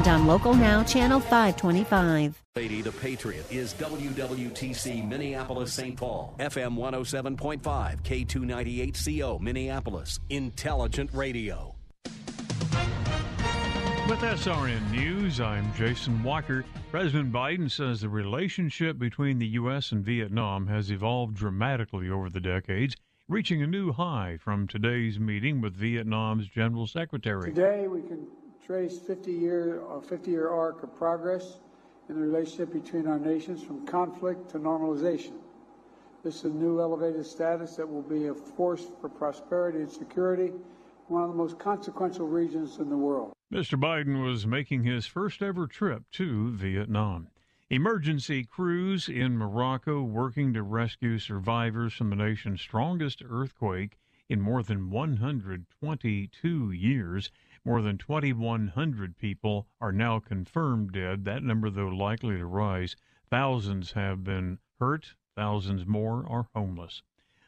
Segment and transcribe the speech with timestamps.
[0.00, 2.42] and on Local Now, Channel 525.
[2.56, 5.94] Lady the Patriot is WWTC Minneapolis St.
[5.94, 11.74] Paul, FM 107.5, K298CO Minneapolis, Intelligent Radio.
[14.08, 16.64] With SRN News, I'm Jason Walker.
[16.90, 19.92] President Biden says the relationship between the U.S.
[19.92, 22.96] and Vietnam has evolved dramatically over the decades,
[23.28, 27.52] reaching a new high from today's meeting with Vietnam's General Secretary.
[27.52, 28.26] Today, we can
[28.70, 31.58] trace 50 year, a 50 year arc of progress
[32.08, 35.32] in the relationship between our nations from conflict to normalization.
[36.22, 40.52] This is a new elevated status that will be a force for prosperity and security,
[41.08, 43.32] one of the most consequential regions in the world.
[43.52, 43.76] Mr.
[43.76, 47.26] Biden was making his first ever trip to Vietnam.
[47.70, 54.62] Emergency crews in Morocco working to rescue survivors from the nation's strongest earthquake in more
[54.62, 57.32] than 122 years.
[57.64, 61.24] More than 2,100 people are now confirmed dead.
[61.24, 62.96] That number, though, likely to rise.
[63.28, 67.02] Thousands have been hurt, thousands more are homeless.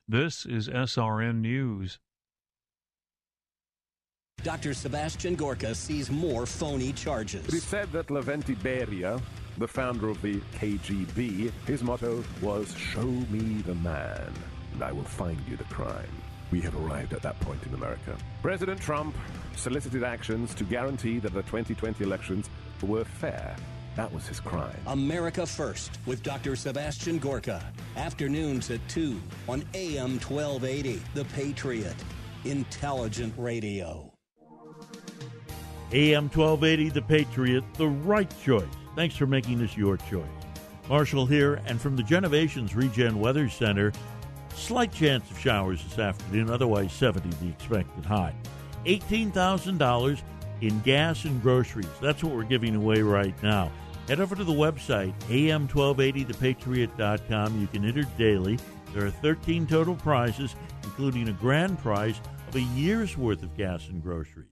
[0.06, 1.98] This is SRN News.
[4.42, 4.74] Dr.
[4.74, 7.46] Sebastian Gorka sees more phony charges.
[7.46, 9.20] It is said that Lavrentiy Beria,
[9.56, 14.32] the founder of the KGB, his motto was Show me the man,
[14.74, 16.21] and I will find you the crime.
[16.52, 18.14] We have arrived at that point in America.
[18.42, 19.16] President Trump
[19.56, 22.50] solicited actions to guarantee that the 2020 elections
[22.82, 23.56] were fair.
[23.96, 24.76] That was his crime.
[24.86, 26.54] America First with Dr.
[26.54, 27.72] Sebastian Gorka.
[27.96, 31.02] Afternoons at 2 on AM 1280.
[31.14, 31.96] The Patriot.
[32.44, 34.12] Intelligent Radio.
[35.92, 38.64] AM 1280, The Patriot, the right choice.
[38.96, 40.26] Thanks for making this your choice.
[40.88, 43.92] Marshall here, and from the Genovations Regen Weather Center,
[44.54, 48.34] slight chance of showers this afternoon, otherwise 70 the expected high.
[48.86, 50.22] $18,000
[50.60, 51.86] in gas and groceries.
[52.00, 53.70] That's what we're giving away right now.
[54.08, 57.60] Head over to the website, am1280thepatriot.com.
[57.60, 58.58] You can enter daily.
[58.92, 63.88] There are 13 total prizes, including a grand prize of a year's worth of gas
[63.88, 64.51] and groceries.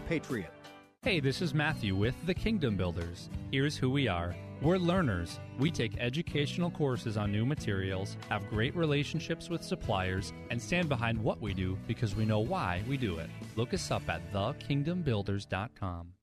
[0.00, 0.50] Patriot.
[1.02, 3.28] Hey, this is Matthew with The Kingdom Builders.
[3.50, 4.34] Here's who we are.
[4.62, 5.38] We're learners.
[5.58, 11.22] We take educational courses on new materials, have great relationships with suppliers, and stand behind
[11.22, 13.28] what we do because we know why we do it.
[13.56, 16.14] Look us up at thekingdombuilders.com.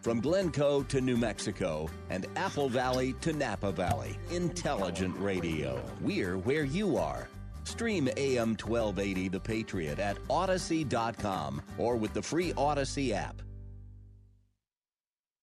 [0.00, 5.82] From Glencoe to New Mexico and Apple Valley to Napa Valley, Intelligent Radio.
[6.00, 7.28] We're where you are.
[7.64, 13.42] Stream AM 1280 The Patriot at Odyssey.com or with the free Odyssey app.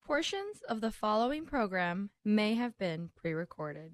[0.05, 3.93] Portions of the following program may have been pre recorded.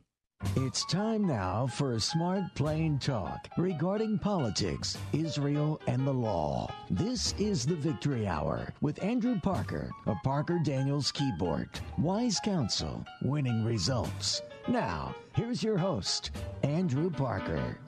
[0.55, 6.71] It's time now for a smart, plain talk regarding politics, Israel, and the law.
[6.91, 11.79] This is the Victory Hour with Andrew Parker of Parker Daniels Kibort.
[11.97, 14.43] Wise counsel, winning results.
[14.67, 16.31] Now, here's your host,
[16.61, 17.79] Andrew Parker.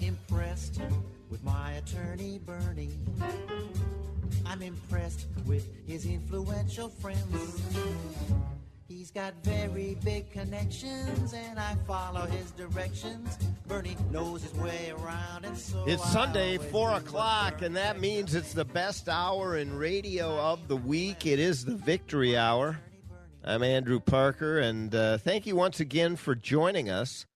[0.00, 0.80] I'm impressed
[1.30, 2.98] with my attorney, Bernie.
[4.46, 7.62] I'm impressed with his influential friends.
[8.88, 13.38] He's got very big connections, and I follow his directions.
[13.68, 18.34] Bernie knows his way around, and so It's I Sunday, 4 o'clock, and that means
[18.34, 21.26] it's the best hour in radio of the week.
[21.26, 22.80] It is the Victory Hour.
[23.44, 27.26] I'm Andrew Parker, and uh, thank you once again for joining us.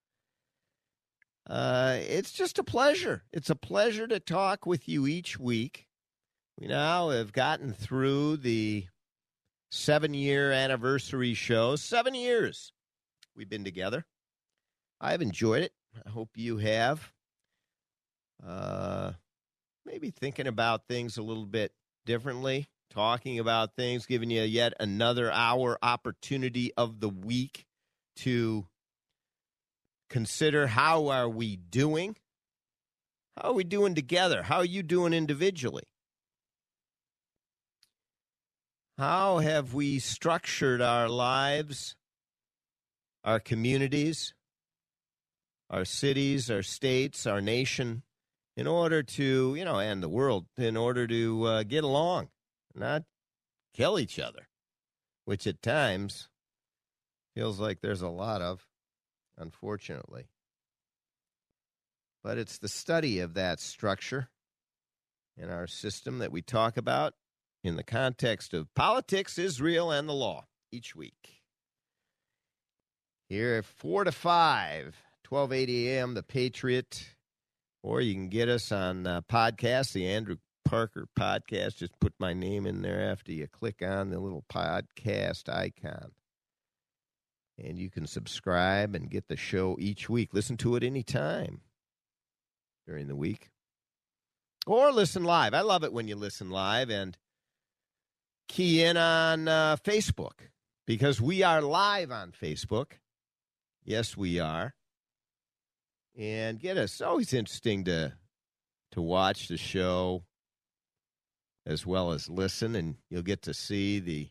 [1.48, 3.22] Uh, it's just a pleasure.
[3.32, 5.86] It's a pleasure to talk with you each week.
[6.58, 8.86] We now have gotten through the
[9.70, 11.76] seven year anniversary show.
[11.76, 12.72] Seven years
[13.36, 14.06] we've been together.
[15.00, 15.72] I've enjoyed it.
[16.06, 17.12] I hope you have.
[18.44, 19.12] Uh,
[19.84, 21.72] maybe thinking about things a little bit
[22.06, 27.66] differently, talking about things, giving you yet another hour opportunity of the week
[28.16, 28.66] to
[30.14, 32.14] consider how are we doing?
[33.36, 34.44] How are we doing together?
[34.44, 35.82] How are you doing individually?
[38.96, 41.96] How have we structured our lives,
[43.24, 44.34] our communities,
[45.68, 48.04] our cities, our states, our nation,
[48.56, 52.28] in order to, you know, and the world, in order to uh, get along,
[52.72, 53.02] not
[53.74, 54.46] kill each other,
[55.24, 56.28] which at times
[57.34, 58.64] feels like there's a lot of,
[59.38, 60.28] unfortunately.
[62.22, 64.30] But it's the study of that structure
[65.36, 67.14] in our system that we talk about
[67.62, 71.42] in the context of politics, Israel, and the law each week.
[73.28, 74.96] Here at 4 to 5,
[75.28, 77.08] 1280 a.m., The Patriot,
[77.82, 81.76] or you can get us on uh, podcast, the Andrew Parker podcast.
[81.76, 86.12] Just put my name in there after you click on the little podcast icon.
[87.58, 90.30] And you can subscribe and get the show each week.
[90.32, 91.60] Listen to it anytime
[92.86, 93.50] during the week.
[94.66, 95.54] Or listen live.
[95.54, 97.16] I love it when you listen live and
[98.48, 100.48] key in on uh, Facebook
[100.86, 102.92] because we are live on Facebook.
[103.84, 104.74] Yes, we are.
[106.16, 107.00] And get us.
[107.00, 108.14] Always interesting to
[108.92, 110.22] to watch the show
[111.66, 114.28] as well as listen, and you'll get to see the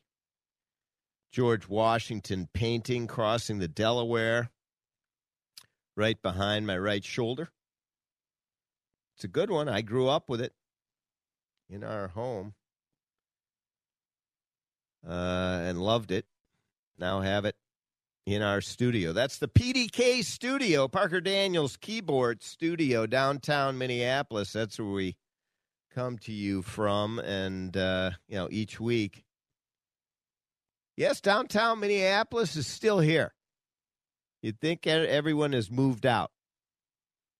[1.33, 4.51] George Washington painting crossing the Delaware
[5.97, 7.49] right behind my right shoulder.
[9.15, 9.67] It's a good one.
[9.67, 10.53] I grew up with it
[11.71, 12.53] in our home
[15.07, 16.27] uh, and loved it.
[16.99, 17.55] Now have it
[18.27, 19.11] in our studio.
[19.11, 24.53] That's the PDK studio, Parker Daniels Kibort Studio, downtown Minneapolis.
[24.53, 25.15] That's where we
[25.95, 29.23] come to you from, and uh, you know each week.
[30.95, 33.33] Yes, downtown Minneapolis is still here.
[34.41, 36.31] You'd think everyone has moved out.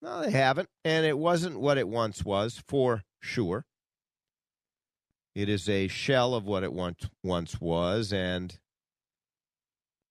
[0.02, 3.66] No, they haven't, and it wasn't what it once was, for sure.
[5.36, 8.58] It is a shell of what it once once was, and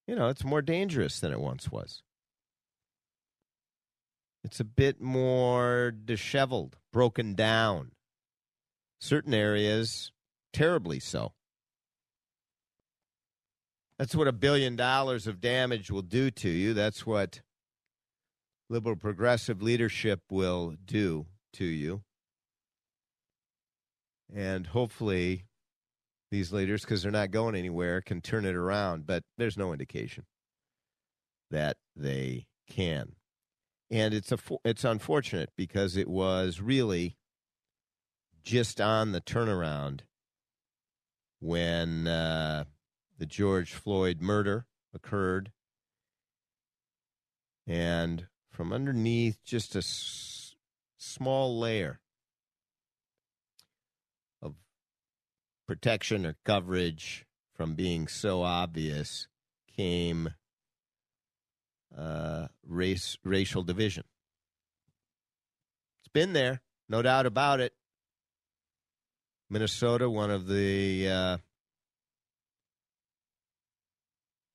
[0.07, 2.03] you know, it's more dangerous than it once was.
[4.45, 7.93] It's a bit more disheveled, broken down.
[9.01, 10.11] Certain areas,
[10.53, 11.33] terribly so.
[14.03, 16.75] That's what a billion dollars of damage will do to you.
[16.75, 17.41] That's what
[18.69, 22.03] liberal progressive leadership will do to you.
[24.35, 25.45] And hopefully,
[26.33, 29.07] these leaders, because they're not going anywhere, can turn it around.
[29.07, 30.25] But there's no indication
[31.53, 33.13] that they can.
[33.89, 37.19] And it's a it's unfortunate because it was really
[38.43, 40.01] just on the turnaround
[41.39, 42.65] when uh,
[43.23, 45.53] the George Floyd murder occurred,
[47.69, 50.57] and from underneath just a s-
[50.97, 52.01] small layer
[54.43, 54.57] of
[55.69, 57.25] protection or coverage
[57.55, 59.29] from being so obvious
[59.77, 60.31] came
[61.97, 64.03] uh, race racial division.
[66.01, 67.73] It's been there, no doubt about it.
[69.49, 71.37] Minnesota, one of the uh,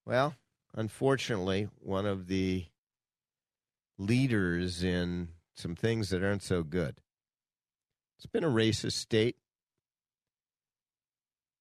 [0.07, 0.35] well,
[0.73, 2.65] unfortunately, one of the
[3.97, 7.01] leaders in some things that aren't so good.
[8.17, 9.35] It's been a racist state.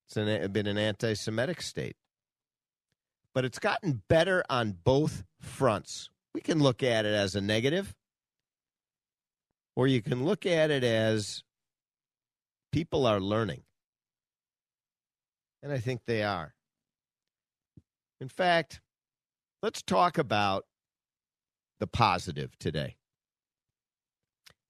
[0.07, 1.97] It's an, been an anti Semitic state.
[3.35, 6.09] But it's gotten better on both fronts.
[6.33, 7.95] We can look at it as a negative,
[9.75, 11.43] or you can look at it as
[12.71, 13.63] people are learning.
[15.63, 16.56] And I think they are.
[18.21, 18.81] In fact,
[19.63, 20.65] let's talk about
[21.79, 22.97] the positive today.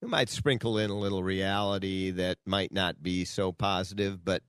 [0.02, 4.42] We might sprinkle in a little reality that might not be so positive, but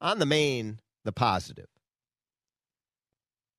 [0.00, 1.68] on the main, the positive.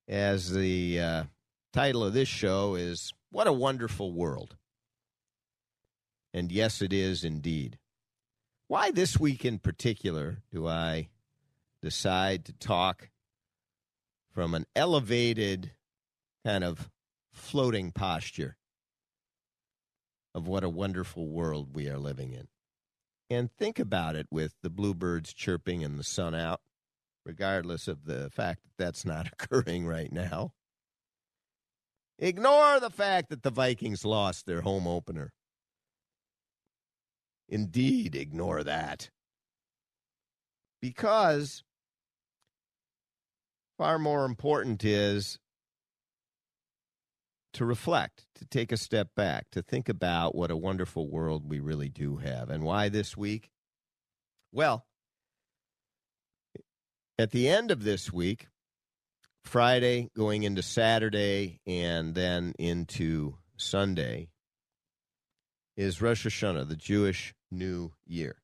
[0.08, 1.24] As the uh,
[1.72, 4.58] title of this show is What a Wonderful World.
[6.34, 7.78] And yes, it is indeed.
[8.68, 11.10] Why this week in particular do I
[11.82, 13.10] decide to talk
[14.34, 15.72] from an elevated
[16.46, 16.90] kind of
[17.32, 18.58] floating posture
[20.36, 22.48] of what a wonderful world we are living in.
[23.30, 26.62] And think about it with the bluebirds chirping and the sun out,
[27.26, 30.54] regardless of the fact that that's not occurring right now.
[32.20, 35.32] Ignore the fact that the Vikings lost their home opener.
[37.50, 39.10] Indeed, ignore that.
[40.82, 41.64] Because
[43.78, 45.40] far more important is
[47.54, 51.60] to reflect, to take a step back, to think about what a wonderful world we
[51.60, 52.50] really do have.
[52.50, 53.52] And why this week?
[54.52, 54.86] Well,
[57.18, 58.48] at the end of this week,
[59.44, 64.30] Friday going into Saturday and then into Sunday,
[65.76, 68.43] is Rosh Hashanah, the Jewish New Year.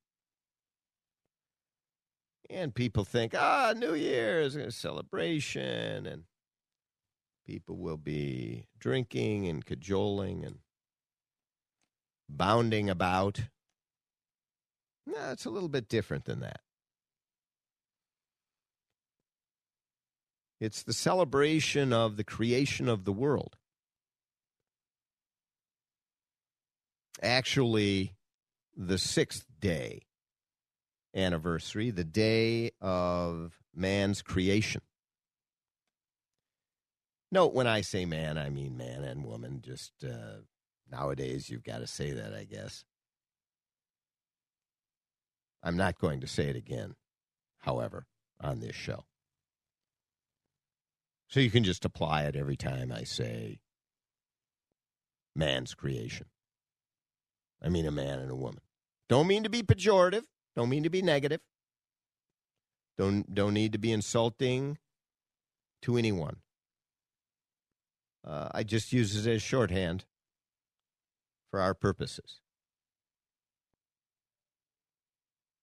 [2.50, 6.24] And people think, ah, New Year's, a celebration, and
[7.46, 10.58] people will be drinking and cajoling and
[12.28, 13.42] bounding about.
[15.06, 16.62] No, it's a little bit different than that.
[20.60, 23.58] It's the celebration of the creation of the world.
[27.22, 28.16] Actually,
[28.76, 30.04] the sixth day
[31.14, 34.82] anniversary, the day of man's creation.
[37.32, 39.62] Note when I say man, I mean man and woman.
[39.64, 40.42] Just uh,
[40.92, 42.84] nowadays, you've got to say that, I guess.
[45.62, 46.96] I'm not going to say it again,
[47.60, 48.08] however,
[48.42, 49.06] on this show.
[51.28, 53.60] So you can just apply it every time I say
[55.36, 56.28] man's creation.
[57.62, 58.62] I mean a man and a woman.
[59.10, 60.24] Don't mean to be pejorative.
[60.56, 61.42] Don't mean to be negative.
[62.98, 64.78] Don't don't need to be insulting
[65.84, 66.38] to anyone.
[68.26, 70.06] Uh, I just use it as shorthand
[71.50, 72.42] for our purposes.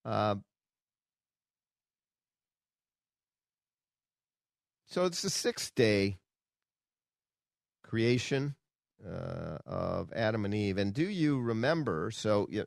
[0.04, 0.36] Uh,
[4.86, 6.16] so it's the sixth day
[7.82, 8.54] creation
[9.06, 10.78] uh, of Adam and Eve.
[10.78, 12.10] And do you remember?
[12.10, 12.66] So, you know,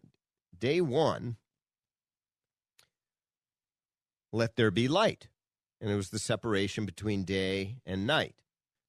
[0.57, 1.37] day one,
[4.31, 5.27] let there be light.
[5.81, 8.35] And it was the separation between day and night,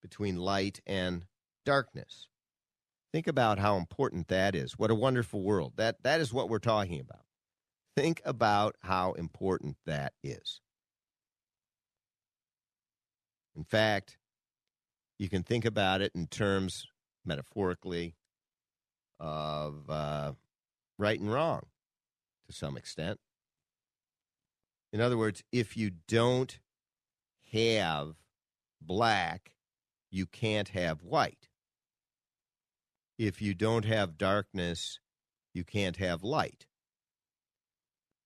[0.02, 1.24] between light and
[1.64, 2.28] darkness.
[3.12, 4.78] Think about how important that is.
[4.78, 5.74] What a wonderful world.
[5.76, 7.24] That that is what we're talking about.
[7.96, 10.60] Think about how important that is.
[13.56, 14.16] In fact,
[15.18, 16.86] you can think about it in terms
[17.24, 18.14] metaphorically
[19.18, 20.32] of uh,
[20.98, 21.66] right and wrong
[22.46, 23.18] to some extent.
[24.92, 26.58] In other words, if you don't
[27.52, 28.16] have
[28.80, 29.52] black,
[30.10, 31.48] you can't have white.
[33.18, 34.98] If you don't have darkness,
[35.52, 36.66] you can't have light.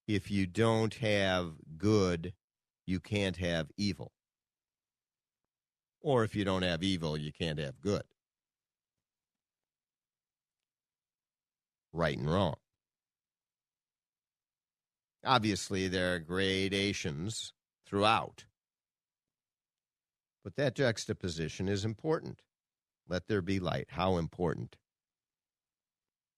[0.07, 2.35] if you don't have good,
[2.87, 4.13] you can't have evil.
[6.01, 8.03] Or if you don't have evil, you can't have good.
[11.93, 12.57] Right and wrong.
[15.25, 17.53] Obviously, there are gradations
[17.87, 18.45] throughout.
[20.43, 22.43] But that juxtaposition is important.
[23.09, 23.89] Let there be light.
[23.91, 24.77] How important?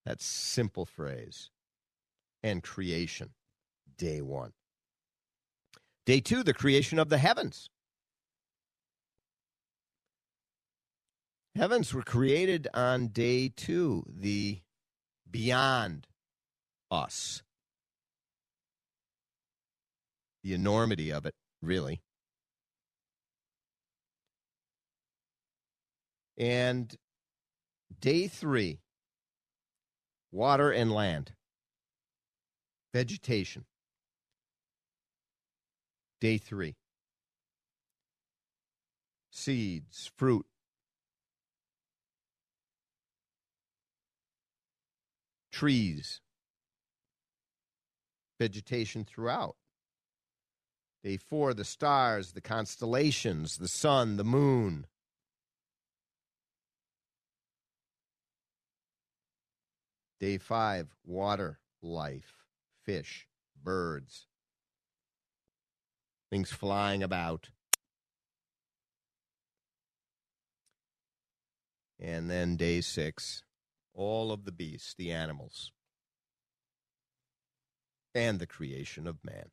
[0.04, 1.50] That simple phrase.
[2.42, 3.30] And creation,
[3.98, 4.52] day one.
[6.04, 7.68] Day two, the creation of the heavens.
[11.56, 14.60] Heavens were created on day two, the
[15.28, 16.06] beyond
[16.90, 17.42] us.
[20.46, 22.02] The enormity of it, really.
[26.38, 26.94] And
[27.98, 28.78] day three,
[30.30, 31.32] water and land,
[32.94, 33.64] vegetation.
[36.20, 36.76] Day three,
[39.32, 40.46] seeds, fruit,
[45.50, 46.20] trees,
[48.38, 49.56] vegetation throughout.
[51.06, 54.86] Day four, the stars, the constellations, the sun, the moon.
[60.18, 62.34] Day five, water, life,
[62.84, 63.28] fish,
[63.62, 64.26] birds,
[66.28, 67.50] things flying about.
[72.00, 73.44] And then day six,
[73.94, 75.70] all of the beasts, the animals,
[78.12, 79.50] and the creation of man.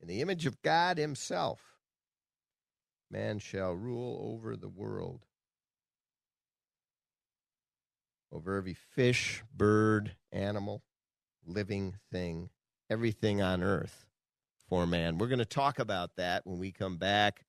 [0.00, 1.60] In the image of God Himself,
[3.10, 5.24] man shall rule over the world,
[8.32, 10.82] over every fish, bird, animal,
[11.46, 12.50] living thing,
[12.90, 14.06] everything on earth
[14.68, 15.18] for man.
[15.18, 17.44] We're going to talk about that when we come back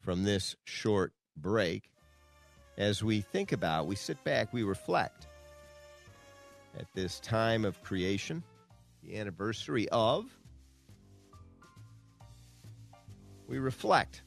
[0.00, 1.90] from this short break
[2.78, 5.26] as we think about, we sit back, we reflect
[6.78, 8.42] at this time of creation,
[9.02, 10.24] the anniversary of.
[13.52, 14.22] We reflect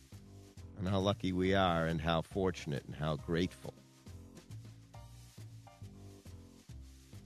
[0.78, 3.74] on how lucky we are and how fortunate and how grateful.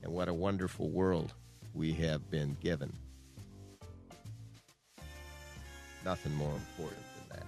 [0.02, 1.34] And what a wonderful world
[1.74, 2.94] we have been given.
[6.06, 7.02] Nothing more important.
[7.28, 7.48] Than that.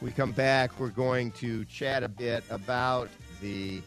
[0.00, 3.08] We come back, we're going to chat a bit about
[3.40, 3.82] the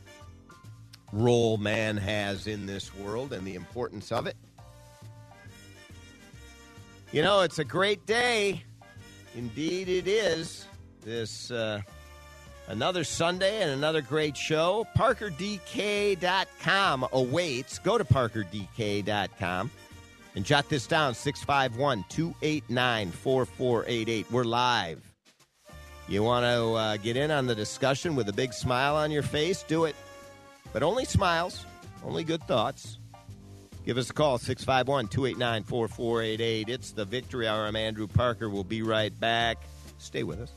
[1.14, 4.36] role man has in this world and the importance of it.
[7.12, 8.64] You know, it's a great day.
[9.36, 10.66] Indeed, it is.
[11.02, 11.82] This uh,
[12.68, 14.88] another Sunday and another great show.
[14.98, 17.80] ParkerDK.com awaits.
[17.80, 19.72] Go to ParkerDK.com
[20.36, 24.32] and jot this down 651 289 4488.
[24.32, 25.08] We're live
[26.10, 29.24] you want to uh, get in on the discussion with a big smile on your
[29.24, 29.64] face?
[29.64, 29.96] Do it.
[30.72, 31.66] But only smiles,
[32.04, 33.00] only good thoughts.
[33.88, 36.68] Give us a call, 651 289 4488.
[36.68, 37.68] It's the Victory Hour.
[37.68, 38.50] I'm Andrew Parker.
[38.50, 39.60] We'll be right back.
[39.98, 40.52] Stay with us.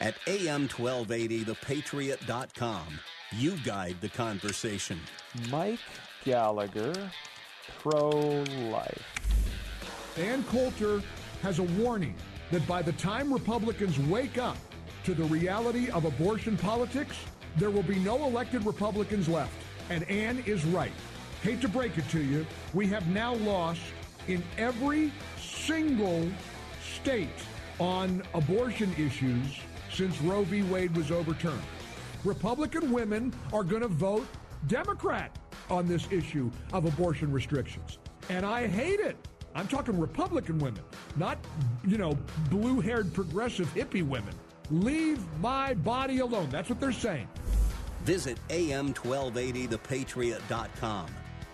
[0.00, 3.00] At AM 1280, thepatriot.com,
[3.38, 5.00] you guide the conversation.
[5.50, 5.80] Mike
[6.24, 7.10] Gallagher,
[7.80, 8.10] pro
[8.70, 9.02] life.
[10.16, 11.02] Ann Coulter
[11.42, 12.14] has a warning
[12.50, 14.56] that by the time Republicans wake up
[15.04, 17.16] to the reality of abortion politics,
[17.56, 19.52] there will be no elected Republicans left.
[19.90, 20.92] And Ann is right.
[21.42, 23.82] Hate to break it to you, we have now lost
[24.28, 26.26] in every single
[26.80, 27.28] state
[27.78, 29.60] on abortion issues
[29.92, 30.62] since Roe v.
[30.62, 31.62] Wade was overturned.
[32.24, 34.26] Republican women are going to vote
[34.66, 35.38] Democrat
[35.70, 37.98] on this issue of abortion restrictions.
[38.30, 39.16] And I hate it.
[39.54, 40.82] I'm talking Republican women,
[41.16, 41.38] not,
[41.86, 42.18] you know,
[42.50, 44.34] blue haired progressive hippie women.
[44.70, 46.48] Leave my body alone.
[46.50, 47.28] That's what they're saying.
[48.02, 51.06] Visit am1280thepatriot.com.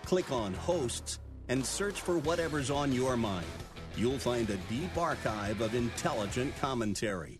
[0.04, 3.46] Click on hosts and search for whatever's on your mind.
[3.96, 7.39] You'll find a deep archive of intelligent commentary.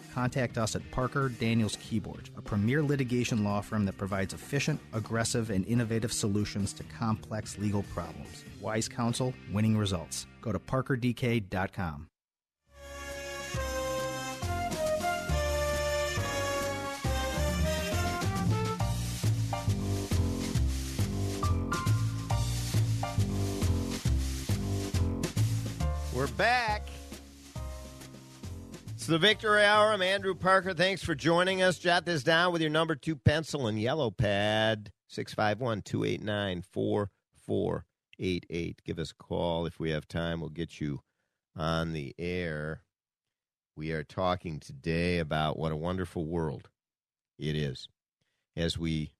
[0.13, 5.49] contact us at Parker Daniels Kibort, a premier litigation law firm that provides efficient, aggressive,
[5.49, 8.43] and innovative solutions to complex legal problems.
[8.59, 10.27] Wise counsel, winning results.
[10.41, 12.07] Go to parkerdk.com.
[26.13, 26.60] We're back.
[29.01, 29.93] It's the Victory Hour.
[29.93, 30.75] I'm Andrew Parker.
[30.75, 31.79] Thanks for joining us.
[31.79, 38.81] Jot this down with your number two pencil and yellow pad 651 289 4488.
[38.85, 40.39] Give us a call if we have time.
[40.39, 40.99] We'll get you
[41.55, 42.83] on the air.
[43.75, 46.69] We are talking today about what a wonderful world
[47.39, 47.87] it is
[48.55, 49.13] as we.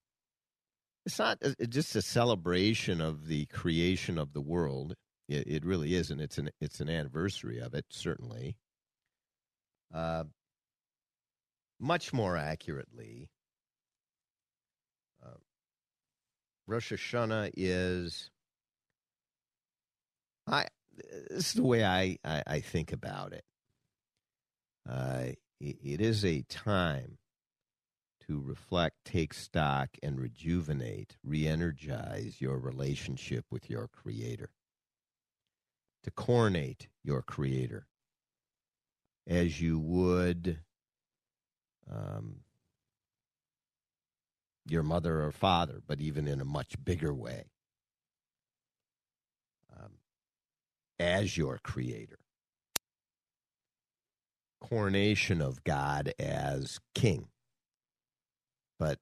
[1.08, 4.94] It's not uh, just a celebration of the creation of the world.
[5.28, 6.20] It, it really isn't.
[6.20, 8.58] It's an it's an anniversary of it, certainly.
[9.94, 10.24] Uh,
[11.80, 13.30] much more accurately,
[15.24, 15.38] uh,
[16.68, 18.30] Rosh Hashanah is.
[20.48, 20.68] I
[21.30, 23.44] this is the way I, I, I think about it.
[24.90, 25.78] Uh, it.
[25.84, 27.18] It is a time
[28.28, 34.50] to reflect, take stock, and rejuvenate, re energize your relationship with your Creator,
[36.04, 37.88] to coronate your Creator
[39.28, 40.60] as you would
[41.92, 42.42] um,
[44.68, 47.46] your mother or father, but even in a much bigger way,
[49.78, 49.92] um,
[51.00, 52.18] as your creator.
[54.62, 57.28] Coronation of God as king.
[58.78, 59.00] But,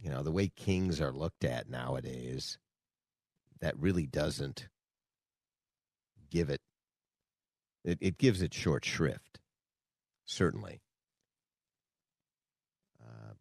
[0.00, 2.58] you know, the way kings are looked at nowadays,
[3.60, 4.68] that really doesn't
[6.30, 6.61] give it
[7.84, 9.40] it, it gives it short shrift,
[10.24, 10.80] certainly.
[13.02, 13.34] Uh,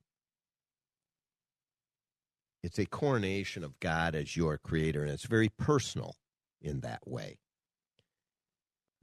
[2.63, 6.15] it's a coronation of God as your creator, and it's very personal
[6.61, 7.37] in that way.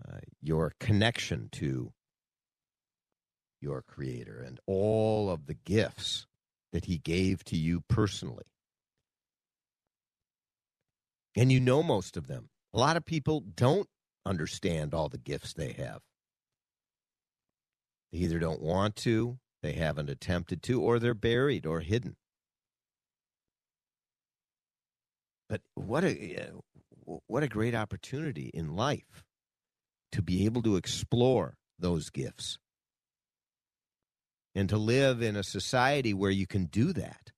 [0.07, 1.93] Uh, your connection to
[3.61, 6.27] your creator and all of the gifts
[6.73, 8.45] that he gave to you personally.
[11.37, 12.49] And you know most of them.
[12.73, 13.89] A lot of people don't
[14.29, 16.01] understand all the gifts they have.
[18.13, 22.17] They either don't want to, they haven't attempted to, or they're buried or hidden.
[25.49, 26.51] But what a eh,
[27.27, 29.25] what a great opportunity in life
[30.13, 32.59] to be able to explore those gifts
[34.55, 37.33] and to live in a society where you can do that.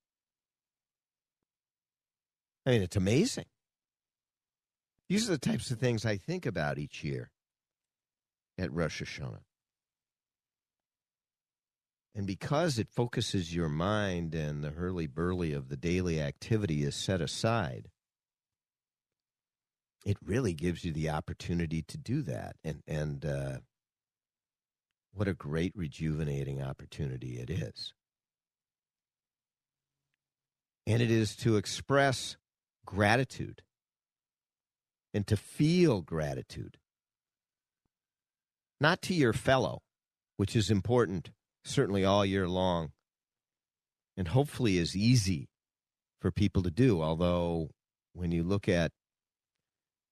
[2.66, 3.46] I mean, it's amazing.
[5.10, 7.32] These are the types of things I think about each year
[8.56, 9.40] at Rosh Hashanah.
[12.14, 16.94] And because it focuses your mind and the hurly burly of the daily activity is
[16.94, 17.90] set aside,
[20.06, 22.54] it really gives you the opportunity to do that.
[22.62, 23.58] And, and uh,
[25.12, 27.94] what a great rejuvenating opportunity it is.
[30.86, 32.36] And it is to express
[32.86, 33.62] gratitude
[35.12, 36.78] and to feel gratitude.
[38.80, 39.82] Not to your fellow,
[40.36, 41.30] which is important
[41.64, 42.92] certainly all year long,
[44.16, 45.48] and hopefully is easy
[46.20, 47.02] for people to do.
[47.02, 47.70] Although,
[48.12, 48.92] when you look at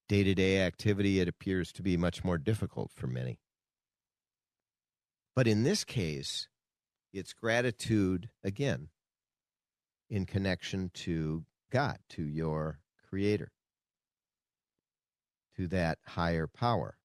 [0.09, 3.39] day to day activity, it appears to be much more difficult for many.
[5.35, 6.49] But in this case,
[7.13, 8.89] it's gratitude again
[10.11, 13.51] in connection to God, to your Creator,
[15.59, 16.97] to that higher power.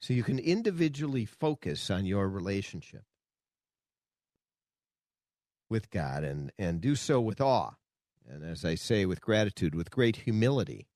[0.00, 3.04] So you can individually focus on your relationship
[5.70, 7.74] with God and, and do so with awe.
[8.28, 10.88] And as I say, with gratitude, with great humility.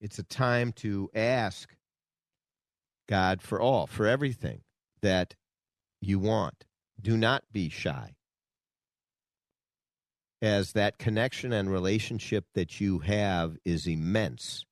[0.00, 1.74] It's a time to ask
[3.08, 4.62] God for all, for everything
[5.02, 5.34] that
[6.00, 6.64] you want.
[7.00, 8.17] Do not be shy.
[10.40, 14.64] As that connection and relationship that you have is immense,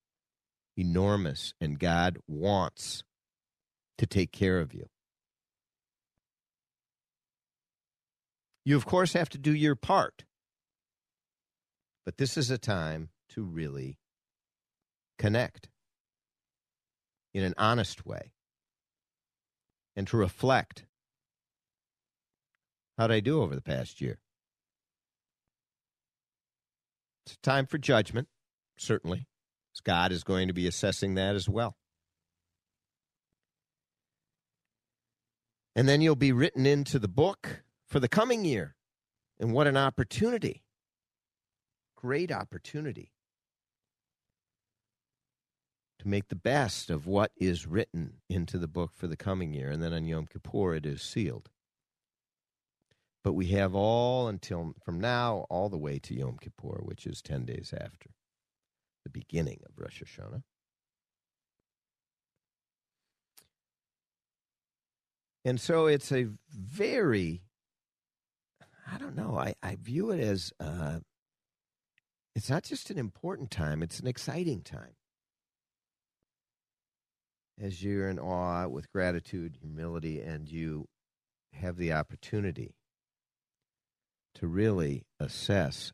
[0.76, 3.02] enormous, and God wants
[3.98, 4.88] to take care of you.
[8.64, 10.24] You, of course, have to do your part.
[12.04, 13.98] But this is a time to really
[15.18, 15.68] connect
[17.34, 18.32] in an honest way
[19.96, 20.84] and to reflect
[22.98, 24.18] how did I do over the past year?
[27.26, 28.28] It's time for judgment,
[28.78, 29.26] certainly.
[29.84, 31.76] God is going to be assessing that as well.
[35.74, 38.74] And then you'll be written into the book for the coming year.
[39.38, 40.62] And what an opportunity!
[41.94, 43.12] Great opportunity
[45.98, 49.70] to make the best of what is written into the book for the coming year.
[49.70, 51.50] And then on Yom Kippur, it is sealed.
[53.26, 57.20] But we have all until from now all the way to Yom Kippur, which is
[57.22, 58.10] 10 days after
[59.02, 60.44] the beginning of Rosh Hashanah.
[65.44, 67.42] And so it's a very
[68.86, 69.36] I don't know.
[69.36, 71.00] I, I view it as uh,
[72.36, 74.94] it's not just an important time, it's an exciting time.
[77.60, 80.86] As you're in awe with gratitude, humility, and you
[81.54, 82.76] have the opportunity
[84.36, 85.92] to really assess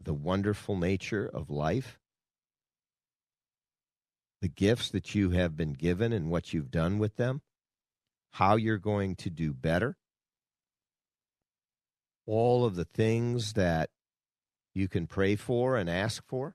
[0.00, 1.98] the wonderful nature of life,
[4.40, 7.42] the gifts that you have been given and what you've done with them,
[8.32, 9.96] how you're going to do better
[12.28, 13.88] all of the things that
[14.74, 16.54] you can pray for and ask for,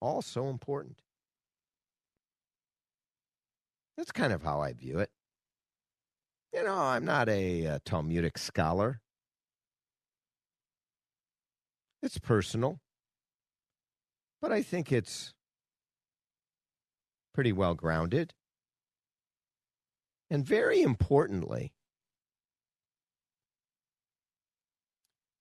[0.00, 1.02] all so important.
[3.98, 5.10] That's kind of how I view it.
[6.52, 9.00] You know, I'm not a, a Talmudic scholar.
[12.02, 12.80] It's personal,
[14.42, 15.32] but I think it's
[17.34, 18.34] pretty well grounded.
[20.28, 21.72] And very importantly,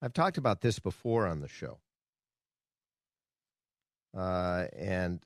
[0.02, 1.80] I've talked about this before on the show.
[4.16, 5.20] Uh, and,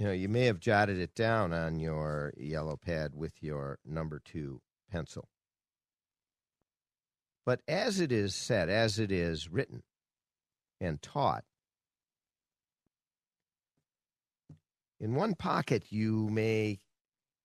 [0.00, 4.18] you know, you may have jotted it down on your yellow pad with your number
[4.24, 5.28] two pencil.
[7.44, 9.82] But as it is said, as it is written
[10.80, 11.44] and taught,
[14.98, 16.80] in one pocket you may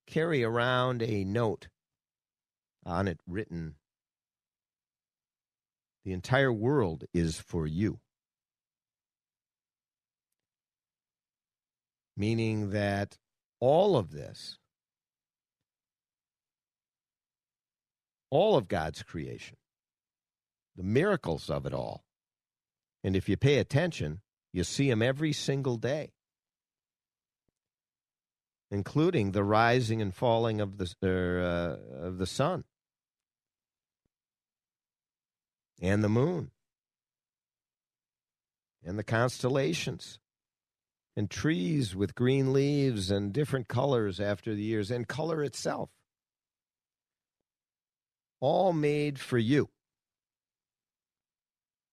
[0.07, 1.67] carry around a note
[2.85, 3.75] on it written
[6.05, 7.99] the entire world is for you.
[12.17, 13.17] Meaning that
[13.59, 14.57] all of this,
[18.29, 19.57] all of God's creation,
[20.75, 22.05] the miracles of it all,
[23.03, 26.13] and if you pay attention, you see them every single day,
[28.71, 32.63] including the rising and falling of the, uh, of the sun
[35.81, 36.51] and the moon
[38.83, 40.19] and the constellations
[41.15, 45.89] and trees with green leaves and different colors after the years and color itself.
[48.41, 49.69] All made for you.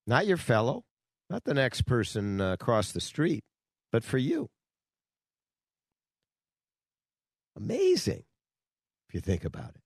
[0.05, 0.83] Not your fellow,
[1.29, 3.43] not the next person uh, across the street,
[3.91, 4.49] but for you.
[7.55, 8.23] Amazing
[9.07, 9.81] if you think about it.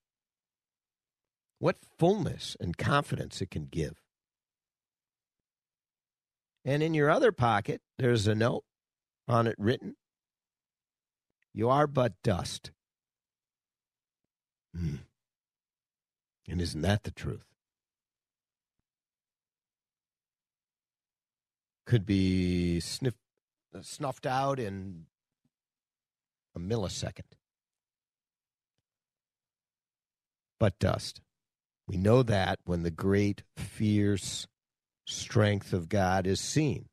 [1.60, 4.00] What fullness and confidence it can give.
[6.64, 8.64] And in your other pocket, there's a note
[9.28, 9.96] on it written
[11.52, 12.70] You are but dust.
[14.76, 15.00] Mm.
[16.48, 17.44] And isn't that the truth?
[21.86, 23.14] Could be sniff,
[23.74, 25.06] uh, snuffed out in
[26.54, 27.38] a millisecond.
[30.58, 31.20] but dust.
[31.86, 34.46] We know that when the great, fierce
[35.06, 36.86] strength of God is seen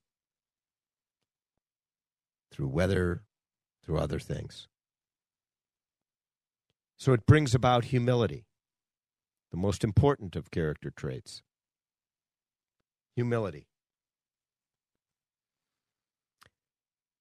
[2.56, 3.24] through weather,
[3.84, 4.70] through other things.
[6.98, 8.46] So it brings about humility,
[9.52, 11.42] the most important of character traits.
[13.18, 13.68] Humility.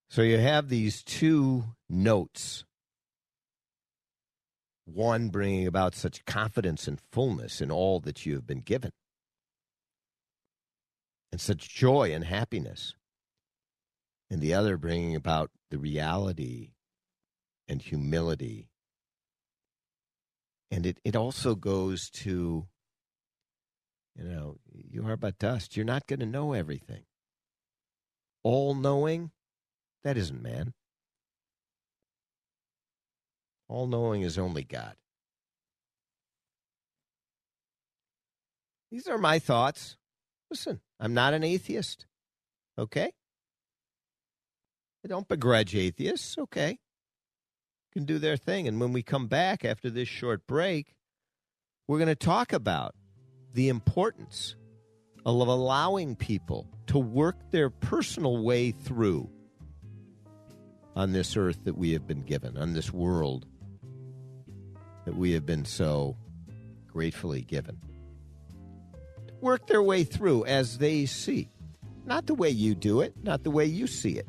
[0.09, 2.65] So you have these two notes.
[4.85, 8.93] One bringing about such confidence and fullness in all that you have been given,
[11.33, 12.95] and such joy and happiness.
[14.35, 16.73] And the other bringing about the reality
[17.69, 18.69] and humility.
[20.73, 22.67] And it, it also goes to,
[24.17, 24.57] you know,
[24.91, 25.77] you are but dust.
[25.77, 27.05] You're not going to know everything.
[28.43, 29.31] All knowing,
[30.03, 30.75] that isn't man.
[33.69, 34.97] All knowing is only God.
[38.91, 39.97] These are my thoughts.
[40.51, 42.07] Listen, I'm not an atheist.
[42.77, 43.13] Okay?
[45.05, 46.39] I don't begrudge atheists.
[46.39, 46.79] Okay.
[47.93, 48.67] Can do their thing.
[48.67, 50.95] And when we come back after this short break,
[51.87, 52.95] we're going to talk about
[53.53, 54.57] the importance
[55.27, 59.29] of allowing people to work their personal way through
[60.97, 63.47] on this earth that we have been given, on this world
[65.05, 66.17] that we have been so
[66.91, 67.79] gratefully given.
[69.41, 71.49] Work their way through as they see.
[72.07, 74.27] Not the way you do it, not the way you see it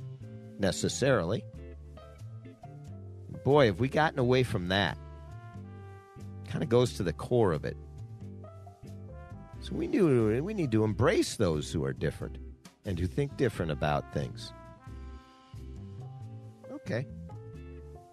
[0.59, 1.43] necessarily.
[3.43, 4.97] Boy, have we gotten away from that.
[6.47, 7.77] Kind of goes to the core of it.
[9.61, 12.37] So we do we need to embrace those who are different
[12.85, 14.53] and who think different about things.
[16.71, 17.07] Okay.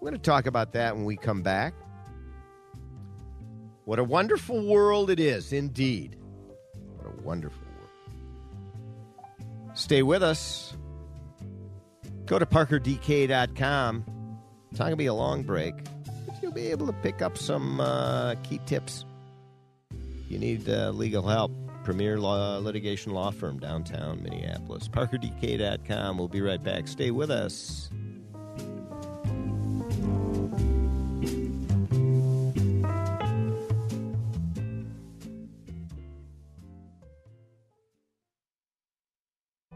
[0.00, 1.74] We're going to talk about that when we come back.
[3.84, 6.16] What a wonderful world it is, indeed.
[6.96, 9.76] What a wonderful world.
[9.76, 10.74] Stay with us.
[12.32, 14.04] Go to parkerdk.com.
[14.70, 15.74] It's not going to be a long break,
[16.26, 19.04] but you'll be able to pick up some uh, key tips.
[20.30, 21.52] You need uh, legal help.
[21.84, 24.88] Premier law, litigation law firm downtown Minneapolis.
[24.88, 26.16] ParkerDK.com.
[26.16, 26.88] We'll be right back.
[26.88, 27.90] Stay with us.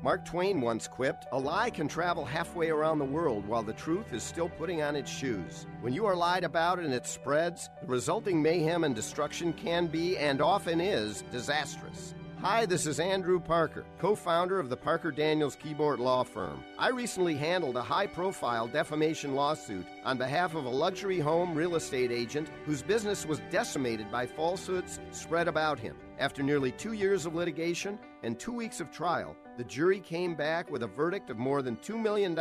[0.07, 4.13] Mark Twain once quipped, A lie can travel halfway around the world while the truth
[4.13, 5.67] is still putting on its shoes.
[5.81, 10.17] When you are lied about and it spreads, the resulting mayhem and destruction can be,
[10.17, 12.15] and often is, disastrous.
[12.41, 16.63] Hi, this is Andrew Parker, co founder of the Parker Daniels Kibort Law Firm.
[16.79, 21.75] I recently handled a high profile defamation lawsuit on behalf of a luxury home real
[21.75, 25.97] estate agent whose business was decimated by falsehoods spread about him.
[26.19, 30.71] After nearly two years of litigation and two weeks of trial, the jury came back
[30.71, 32.35] with a verdict of more than $2 million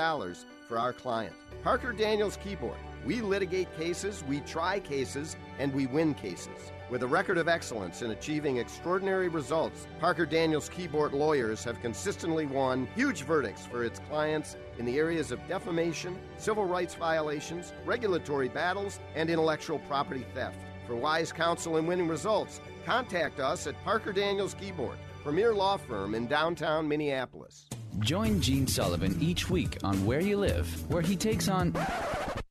[0.67, 1.35] for our client.
[1.61, 2.77] Parker Daniels Kibort.
[3.05, 6.71] We litigate cases, we try cases, and we win cases.
[6.89, 12.45] With a record of excellence in achieving extraordinary results, Parker Daniels Kibort lawyers have consistently
[12.45, 18.47] won huge verdicts for its clients in the areas of defamation, civil rights violations, regulatory
[18.47, 20.59] battles, and intellectual property theft.
[20.87, 26.13] For wise counsel and winning results, contact us at Parker Daniels Kibort premier law firm
[26.13, 27.65] in downtown Minneapolis.
[27.97, 31.75] Join Gene Sullivan each week on Where You Live, where he takes on.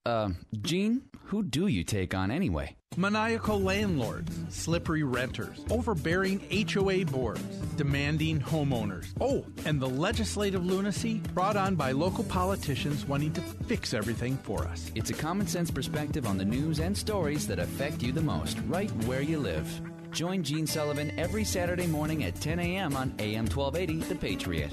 [0.04, 1.02] Uh, Gene,
[1.34, 2.76] who do you take on anyway?
[2.96, 6.38] Maniacal landlords, slippery renters, overbearing
[6.72, 7.42] HOA boards,
[7.74, 9.06] demanding homeowners.
[9.20, 14.64] Oh, and the legislative lunacy brought on by local politicians wanting to fix everything for
[14.68, 14.92] us.
[14.94, 18.56] It's a common sense perspective on the news and stories that affect you the most,
[18.68, 19.66] right where you live.
[20.12, 22.94] Join Gene Sullivan every Saturday morning at 10 a.m.
[22.94, 24.70] on AM 1280 The Patriot.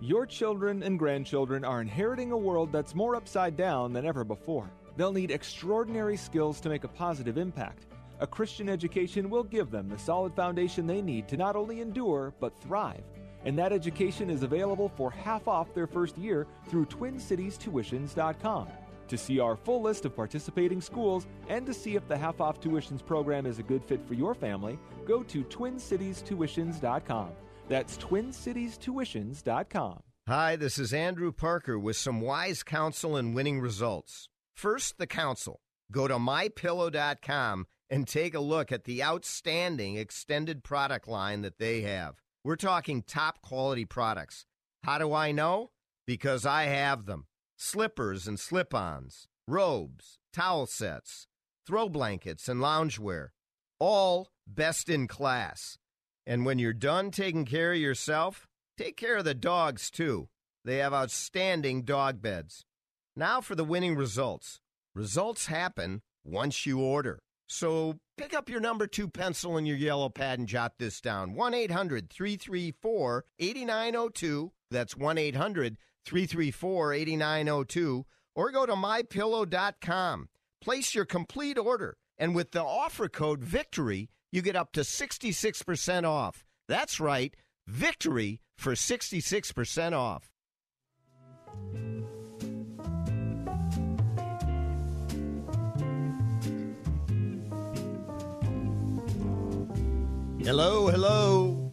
[0.00, 4.70] Your children and grandchildren are inheriting a world that's more upside down than ever before.
[4.98, 7.86] They'll need extraordinary skills to make a positive impact.
[8.18, 12.34] A Christian education will give them the solid foundation they need to not only endure,
[12.40, 13.04] but thrive.
[13.44, 18.66] And that education is available for half off their first year through TwinCitiesTuitions.com.
[19.06, 22.60] To see our full list of participating schools and to see if the half off
[22.60, 27.30] tuitions program is a good fit for your family, go to twincitiestuitions.com.
[27.68, 30.00] That's twincitiestuitions.com.
[30.26, 34.28] Hi, this is Andrew Parker with some wise counsel and winning results.
[34.58, 35.60] First, the council.
[35.92, 41.82] Go to mypillow.com and take a look at the outstanding extended product line that they
[41.82, 42.16] have.
[42.42, 44.46] We're talking top quality products.
[44.82, 45.70] How do I know?
[46.08, 51.28] Because I have them slippers and slip ons, robes, towel sets,
[51.64, 53.28] throw blankets, and loungewear.
[53.78, 55.78] all best in class.
[56.26, 60.30] And when you're done taking care of yourself, take care of the dogs too.
[60.64, 62.64] They have outstanding dog beds.
[63.18, 64.60] Now for the winning results.
[64.94, 67.18] Results happen once you order.
[67.48, 71.34] So pick up your number two pencil and your yellow pad and jot this down
[71.34, 74.52] 1 800 334 8902.
[74.70, 78.06] That's 1 800 334 8902.
[78.36, 80.28] Or go to mypillow.com.
[80.62, 81.96] Place your complete order.
[82.18, 86.44] And with the offer code VICTORY, you get up to 66% off.
[86.68, 87.34] That's right,
[87.66, 90.30] VICTORY for 66% off.
[100.48, 101.70] Hello, hello.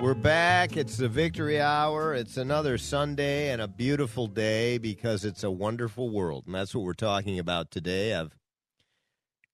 [0.00, 0.76] We're back.
[0.76, 2.12] It's the victory hour.
[2.12, 6.42] It's another Sunday and a beautiful day because it's a wonderful world.
[6.46, 8.12] And that's what we're talking about today.
[8.12, 8.36] I've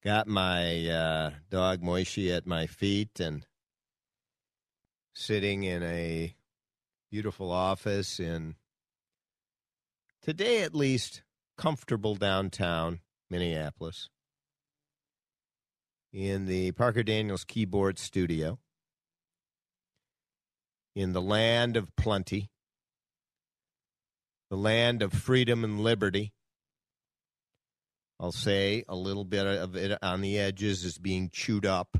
[0.03, 3.45] got my uh, dog Moishi at my feet and
[5.13, 6.35] sitting in a
[7.11, 8.55] beautiful office in
[10.23, 11.23] today at least
[11.59, 14.09] comfortable downtown Minneapolis
[16.17, 18.59] in the Parker Daniels Kibort studio
[20.95, 22.49] in the land of plenty,
[24.49, 26.33] the land of freedom and liberty.
[28.19, 31.99] I'll say a little bit of it on the edges is being chewed up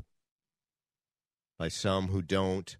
[1.59, 2.75] by some who don't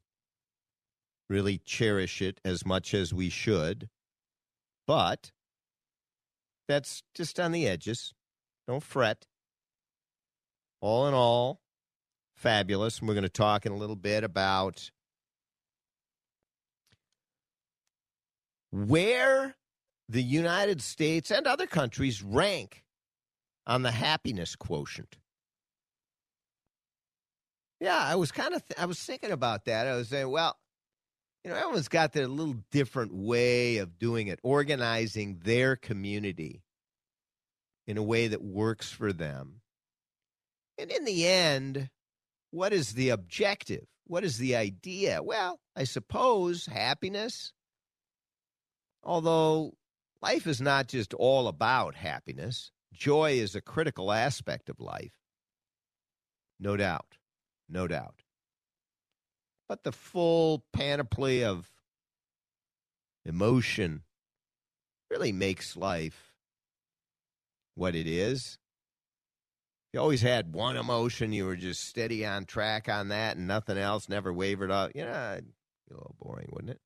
[1.30, 3.90] really cherish it as much as we should.
[4.88, 5.30] But
[6.68, 8.12] that's just on the edges.
[8.68, 9.28] Don't fret.
[10.80, 11.62] All in all,
[12.36, 13.00] fabulous.
[13.00, 14.92] And we're going to talk in a little bit about
[18.72, 19.56] where
[20.10, 22.84] the United States and other countries rank
[23.66, 25.18] on the happiness quotient.
[27.80, 29.86] Yeah, I was kind of th- I was thinking about that.
[29.88, 30.58] I was saying, well,
[31.44, 36.64] you know, everyone's got their little different way of doing it, organizing their community
[37.86, 39.62] in a way that works for them.
[40.78, 41.90] And in the end,
[42.52, 43.86] what is the objective?
[44.06, 45.22] What is the idea?
[45.22, 47.52] Well, I suppose happiness.
[49.04, 49.74] Although
[50.22, 55.14] life is not just all about happiness, joy is a critical aspect of life.
[56.60, 57.18] No doubt.
[57.70, 58.24] No doubt.
[59.68, 61.68] But the full panoply of
[63.26, 64.04] emotion
[65.12, 66.34] really makes life
[67.76, 68.58] what it is
[69.98, 73.80] you always had one emotion, you were just steady on track on that and nothing
[73.80, 75.54] else, never wavered off, you know, it'd be
[75.90, 76.80] a little boring, wouldn't it?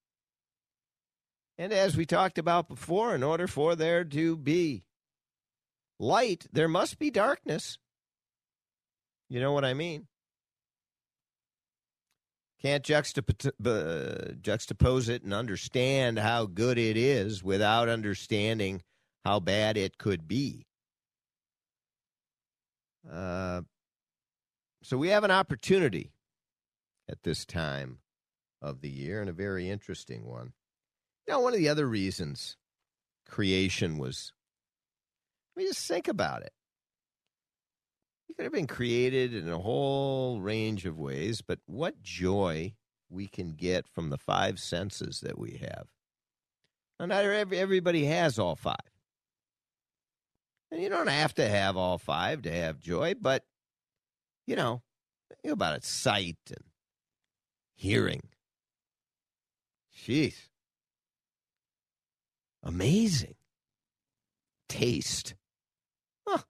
[1.57, 4.85] And as we talked about before, in order for there to be
[5.99, 7.77] light, there must be darkness.
[9.27, 10.07] You know what I mean?
[12.61, 13.01] Can't uh,
[14.41, 18.83] juxtapose it and understand how good it is without understanding
[19.25, 20.65] how bad it could be.
[23.09, 23.61] Uh,
[24.83, 26.11] so we have an opportunity
[27.09, 27.99] at this time
[28.61, 30.53] of the year and a very interesting one.
[31.27, 32.57] Now, one of the other reasons
[33.27, 34.33] creation was,
[35.55, 36.53] I mean, just think about it.
[38.29, 42.73] It could have been created in a whole range of ways, but what joy
[43.09, 45.87] we can get from the five senses that we have.
[46.99, 48.90] Now, not everybody has all five.
[50.71, 53.43] And you don't have to have all five to have joy, but,
[54.47, 54.81] you know,
[55.41, 56.63] think about it sight and
[57.75, 58.21] hearing.
[59.93, 60.47] Jeez.
[62.63, 63.35] Amazing.
[64.69, 65.35] Taste.
[66.25, 66.43] Huh.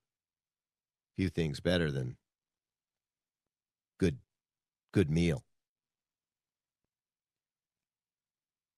[1.16, 2.18] Few things better than
[3.98, 4.20] good
[4.92, 5.44] good meal.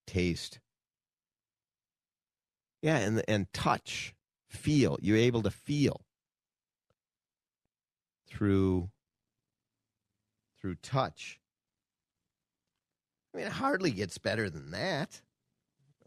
[0.08, 0.60] Taste.
[2.82, 4.14] Yeah, and and touch
[4.54, 4.98] feel.
[5.02, 6.02] You're able to feel
[8.28, 8.90] through
[10.60, 11.40] through touch.
[13.34, 15.22] I mean, it hardly gets better than that.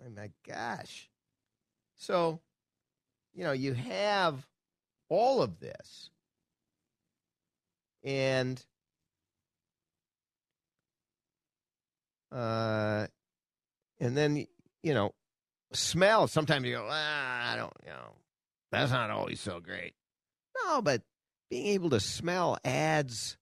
[0.01, 1.11] Oh my gosh.
[1.97, 2.41] So,
[3.35, 4.47] you know, you have
[5.09, 6.11] all of this.
[8.05, 8.65] And
[12.33, 13.07] uh
[13.99, 14.47] and then
[14.83, 15.13] you know,
[15.73, 16.29] smell.
[16.29, 18.13] Sometimes you go, ah, I don't, you know,
[18.77, 19.95] that's not always so great.
[20.65, 21.03] No, but
[21.51, 23.37] being able to smell ads.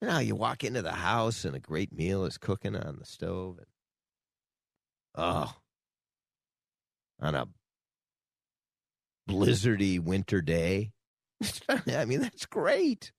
[0.00, 3.04] You know, you walk into the house and a great meal is cooking on the
[3.04, 3.58] stove.
[3.58, 3.66] And,
[5.16, 5.52] oh,
[7.20, 7.46] on a
[9.28, 10.92] blizzardy winter day,
[11.68, 13.10] I mean, that's great.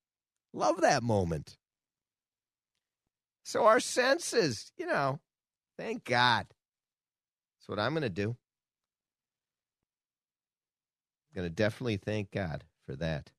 [0.54, 1.58] Love that moment.
[3.44, 5.20] So our senses, you know,
[5.78, 6.48] thank God.
[7.70, 8.30] That's what I'm going to do.
[11.30, 13.30] I'm going to definitely thank God for that.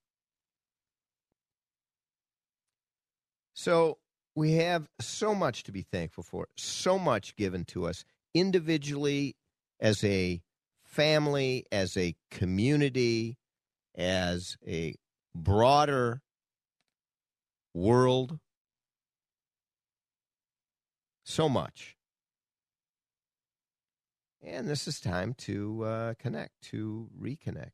[3.55, 3.99] So
[4.37, 9.35] we have so much to be thankful for, so much given to us individually,
[9.81, 10.41] as a
[10.85, 13.37] family, as a community,
[13.97, 14.95] as a
[15.35, 16.23] broader
[17.75, 18.39] world.
[21.25, 21.97] So much.
[24.43, 27.73] And this is time to uh, connect, to reconnect.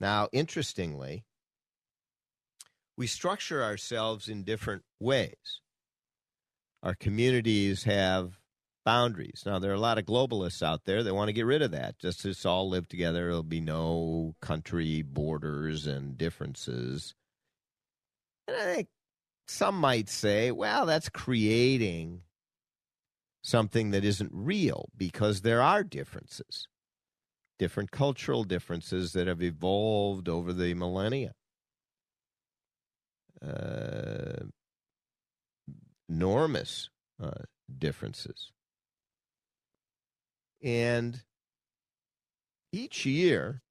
[0.00, 1.24] Now, interestingly,
[2.96, 5.60] we structure ourselves in different ways.
[6.82, 8.38] Our communities have
[8.84, 9.42] boundaries.
[9.44, 11.72] Now, there are a lot of globalists out there that want to get rid of
[11.72, 11.98] that.
[11.98, 17.14] Just as all live together, there'll be no country borders and differences.
[18.46, 18.88] And I think
[19.46, 22.22] some might say, well, that's creating
[23.42, 26.66] something that isn't real because there are differences,
[27.58, 31.32] different cultural differences that have evolved over the millennia.
[33.40, 34.46] Uh,
[36.08, 36.90] enormous
[37.22, 37.30] uh,
[37.78, 38.50] differences.
[40.62, 41.22] And
[42.72, 43.62] each year,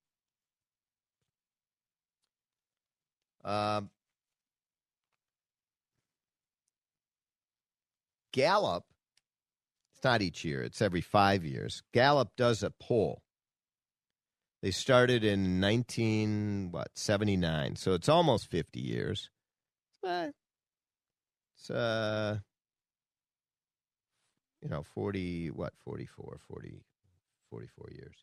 [3.44, 3.82] uh,
[8.32, 8.87] Gallup,
[9.98, 11.82] it's not each year, it's every five years.
[11.92, 13.24] Gallup does a poll.
[14.62, 17.76] They started in 19, what, 79.
[17.78, 19.32] So it's almost 50 years.
[20.04, 20.34] But
[21.56, 22.38] it's, uh,
[24.62, 26.84] you know, 40, what, 44, 40,
[27.50, 28.16] 44 years.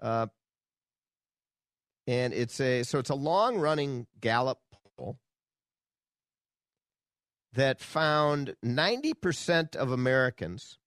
[0.00, 0.26] Uh,
[2.06, 4.58] and it's a, so it's a long running Gallup
[4.96, 5.18] poll
[7.52, 10.78] that found 90% of Americans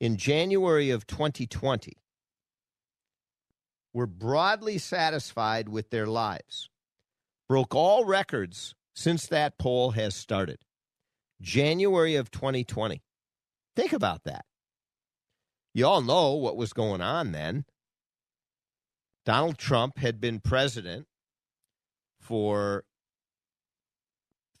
[0.00, 1.96] in January of 2020
[3.92, 6.70] were broadly satisfied with their lives,
[7.48, 10.58] broke all records since that poll has started.
[11.40, 13.02] January of 2020.
[13.76, 14.44] Think about that.
[15.72, 17.64] You all know what was going on then.
[19.24, 21.06] Donald Trump had been president
[22.20, 22.84] for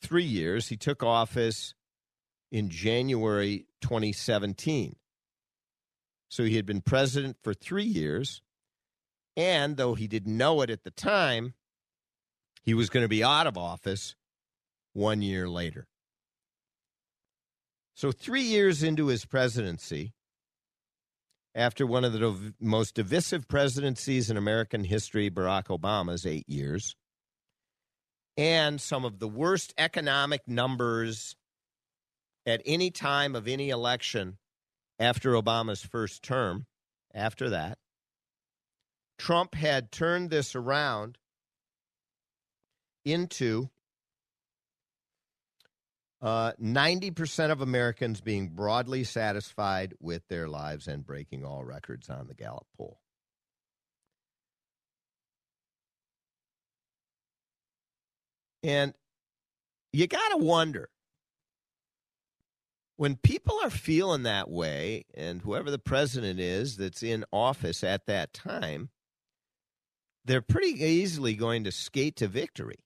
[0.02, 0.68] three years.
[0.68, 1.74] He took office
[2.50, 4.96] in January 2017.
[6.28, 8.42] So he had been president for three years.
[9.36, 11.54] And though he didn't know it at the time,
[12.62, 14.14] he was going to be out of office
[14.92, 15.86] one year later.
[17.94, 20.12] So, three years into his presidency,
[21.54, 26.94] after one of the most divisive presidencies in American history, Barack Obama's eight years,
[28.38, 31.34] and some of the worst economic numbers
[32.46, 34.38] at any time of any election
[35.00, 36.66] after Obama's first term,
[37.12, 37.78] after that,
[39.18, 41.18] Trump had turned this around
[43.04, 43.68] into
[46.22, 52.28] uh, 90% of Americans being broadly satisfied with their lives and breaking all records on
[52.28, 53.00] the Gallup poll.
[58.62, 58.94] And
[59.92, 60.90] you got to wonder
[62.96, 68.06] when people are feeling that way, and whoever the president is that's in office at
[68.06, 68.90] that time,
[70.24, 72.80] they're pretty easily going to skate to victory.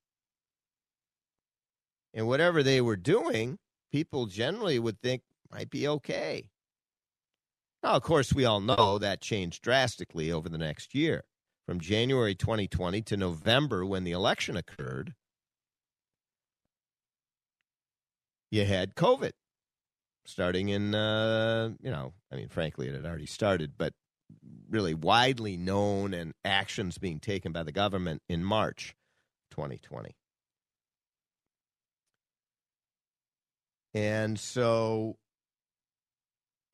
[2.13, 3.59] And whatever they were doing,
[3.91, 6.51] people generally would think might be okay.
[7.83, 11.25] Now, of course, we all know that changed drastically over the next year.
[11.67, 15.15] From January 2020 to November, when the election occurred,
[18.53, 19.33] you had COVID
[20.27, 23.95] starting in, uh, you know, I mean, frankly, it had already started, but
[24.69, 28.95] really widely known and actions being taken by the government in March
[29.51, 30.15] 2020.
[33.95, 35.17] And so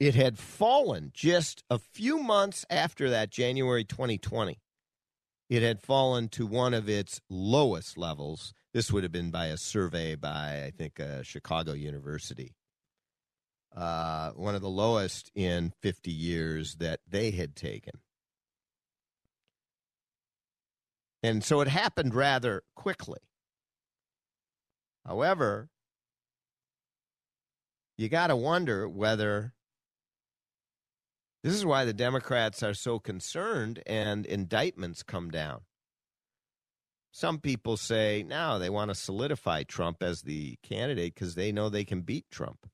[0.00, 4.58] it had fallen just a few months after that, January 2020.
[5.48, 8.52] It had fallen to one of its lowest levels.
[8.78, 12.54] This would have been by a survey by, I think, uh, Chicago University.
[13.76, 17.94] Uh, one of the lowest in 50 years that they had taken.
[21.24, 23.18] And so it happened rather quickly.
[25.04, 25.70] However,
[27.96, 29.54] you got to wonder whether
[31.42, 35.62] This is why the Democrats are so concerned and indictments come down.
[37.10, 41.68] Some people say now they want to solidify Trump as the candidate because they know
[41.68, 42.68] they can beat Trump.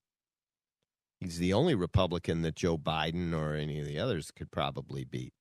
[1.20, 5.32] He's the only Republican that Joe Biden or any of the others could probably beat.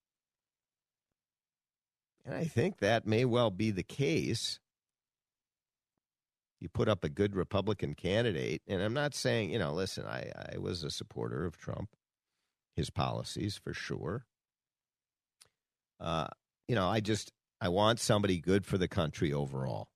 [2.26, 4.60] And I think that may well be the case.
[6.62, 10.32] You put up a good Republican candidate, and I'm not saying, you know, listen, I,
[10.54, 11.90] I was a supporter of Trump,
[12.78, 14.26] his policies for sure.
[16.00, 16.28] Uh,
[16.70, 17.34] you know, I just,
[17.64, 19.88] I want somebody good for the country overall.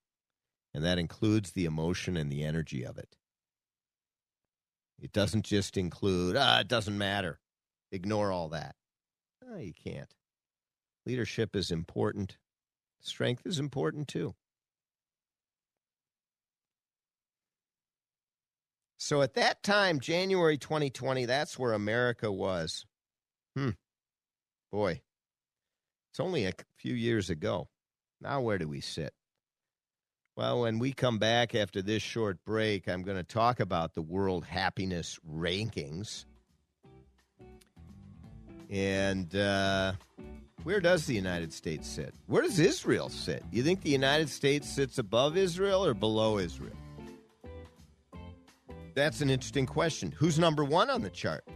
[0.73, 3.17] And that includes the emotion and the energy of it.
[5.01, 7.41] It doesn't just include, ah, it doesn't matter.
[7.91, 8.75] Ignore all that.
[9.45, 10.13] No, you can't.
[11.05, 12.37] Leadership is important.
[13.01, 14.33] Strength is important too.
[18.95, 22.85] So at that time, January 2020, that's where America was.
[23.57, 23.71] Hmm.
[24.71, 25.01] Boy,
[26.17, 27.67] it's only a few years ago.
[28.21, 29.13] Now, where do we sit?
[30.35, 34.01] Well, when we come back after this short break, I'm going to talk about the
[34.01, 36.25] World Happiness Rankings.
[38.71, 39.93] And uh,
[40.63, 42.15] where does the United States sit?
[42.25, 43.43] Where does Israel sit?
[43.51, 46.73] You think the United States sits above Israel or below Israel?
[48.95, 50.11] That's an interesting question.
[50.17, 51.47] Who's number one on the chart?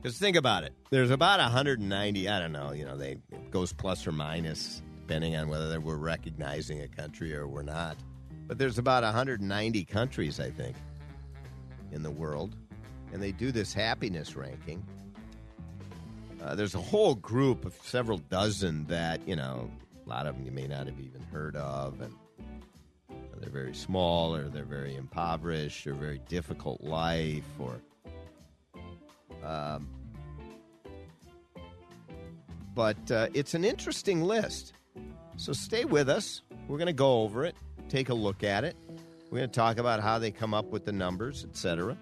[0.00, 0.72] Because think about it.
[0.88, 2.28] There's about 190.
[2.28, 2.72] I don't know.
[2.72, 7.34] You know, they it goes plus or minus depending on whether we're recognizing a country
[7.34, 7.96] or we're not.
[8.46, 10.76] But there's about 190 countries, I think,
[11.90, 12.54] in the world,
[13.12, 14.86] and they do this happiness ranking.
[16.40, 19.68] Uh, there's a whole group of several dozen that you know,
[20.06, 22.14] a lot of them you may not have even heard of, and
[23.40, 27.80] they're very small, or they're very impoverished, or very difficult life, or
[29.44, 29.88] um,
[32.74, 34.74] but uh, it's an interesting list.
[35.36, 36.42] So stay with us.
[36.68, 37.56] We're going to go over it,
[37.88, 38.76] take a look at it.
[39.30, 41.96] We're going to talk about how they come up with the numbers, etc.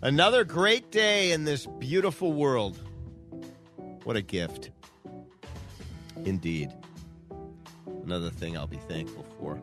[0.00, 2.78] Another great day in this beautiful world.
[4.04, 4.70] What a gift.
[6.24, 6.72] Indeed.
[8.04, 9.60] Another thing I'll be thankful for.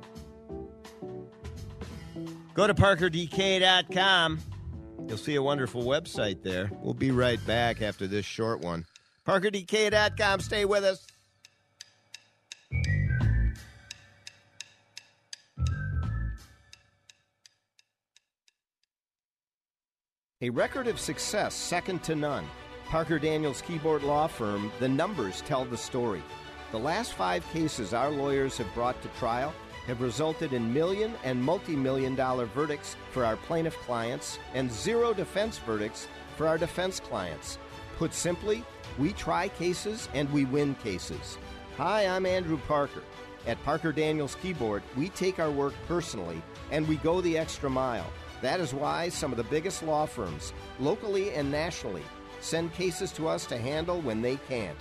[2.53, 4.39] Go to parkerdk.com.
[5.07, 6.71] You'll see a wonderful website there.
[6.81, 8.85] We'll be right back after this short one.
[9.27, 10.39] ParkerDK.com.
[10.39, 11.05] Stay with us.
[20.41, 22.45] A record of success second to none.
[22.89, 26.21] Parker Daniels Kibort Law Firm, the numbers tell the story.
[26.71, 29.53] The last five cases our lawyers have brought to trial
[29.87, 35.13] have resulted in million and multi million dollar verdicts for our plaintiff clients and zero
[35.13, 37.57] defense verdicts for our defense clients.
[37.97, 38.63] Put simply,
[38.97, 41.37] we try cases and we win cases.
[41.77, 43.03] Hi, I'm Andrew Parker.
[43.47, 48.11] At Parker Daniels Kibort, we take our work personally and we go the extra mile.
[48.41, 52.03] That is why some of the biggest law firms, locally and nationally,
[52.41, 54.77] send cases to us to handle when they can't.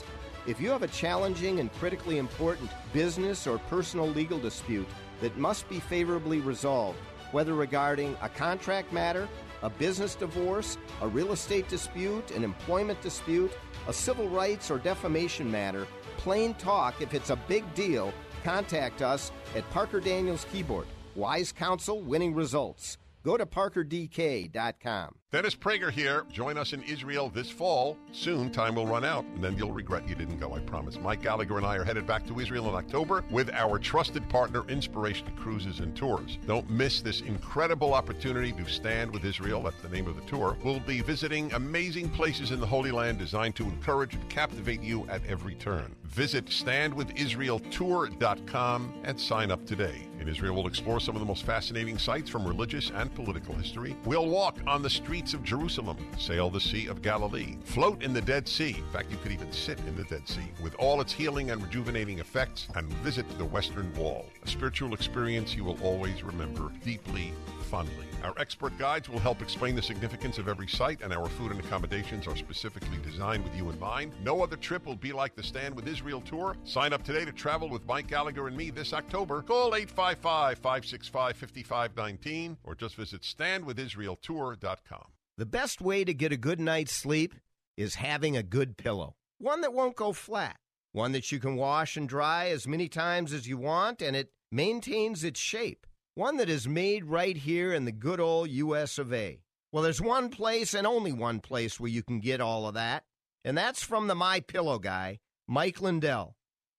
[0.47, 4.87] If you have a challenging and critically important business or personal legal dispute
[5.23, 6.99] that must be favorably resolved,
[7.33, 9.27] whether regarding a contract matter,
[9.63, 13.53] a business divorce, a real estate dispute, an employment dispute,
[13.89, 15.87] a civil rights or defamation matter,
[16.19, 18.13] plain talk, if it's a big deal,
[18.45, 20.87] contact us at Parker Daniels Kibort.
[21.15, 22.99] Wise counsel, winning results.
[23.25, 25.15] Go to parkerdk.com.
[25.35, 26.25] Dennis Prager here.
[26.31, 27.99] Join us in Israel this fall.
[28.13, 30.97] Soon, time will run out, and then you'll regret you didn't go, I promise.
[31.01, 34.63] Mike Gallagher and I are headed back to Israel in October with our trusted partner,
[34.69, 36.39] Inspiration Cruises and Tours.
[36.47, 39.61] Don't miss this incredible opportunity to stand with Israel.
[39.61, 40.57] That's the name of the tour.
[40.63, 45.05] We'll be visiting amazing places in the Holy Land designed to encourage and captivate you
[45.09, 45.97] at every turn.
[46.05, 50.07] Visit standwithisraeltour.com and sign up today.
[50.21, 53.97] In Israel, we'll explore some of the most fascinating sites from religious and political history.
[54.05, 54.91] We'll walk on the
[55.33, 58.77] of Jerusalem, sail the Sea of Galilee, float in the Dead Sea.
[58.77, 61.63] In fact, you could even sit in the Dead Sea with all its healing and
[61.63, 64.27] rejuvenating effects, and visit the Western Wall.
[64.43, 67.33] A spiritual experience you will always remember deeply,
[67.71, 68.07] fondly.
[68.25, 71.61] Our expert guides will help explain the significance of every site, and our food and
[71.61, 74.15] accommodations are specifically designed with you in mind.
[74.23, 76.57] No other trip will be like the Stand with Israel tour.
[76.65, 79.43] Sign up today to travel with Mike Gallagher and me this October.
[79.43, 85.05] Call 855 565 5519 or just visit standwithisraeltour.com.
[85.37, 87.35] The best way to get a good night's sleep
[87.77, 89.17] is having a good pillow.
[89.37, 90.57] One that won't go flat.
[90.93, 94.31] One that you can wash and dry as many times as you want and it
[94.51, 95.87] maintains its shape.
[96.17, 99.41] One that is made right here in the good old US of A.
[99.73, 103.03] Well, there's one place and only one place where you can get all of that,
[103.45, 106.37] and that's from the My Pillow guy, Mike Lindell,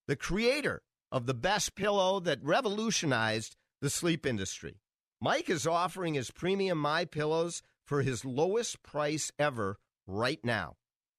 [0.08, 4.80] the creator of the best pillow that revolutionized the sleep industry.
[5.20, 10.78] Mike is offering his premium My Pillows for his lowest price ever right now.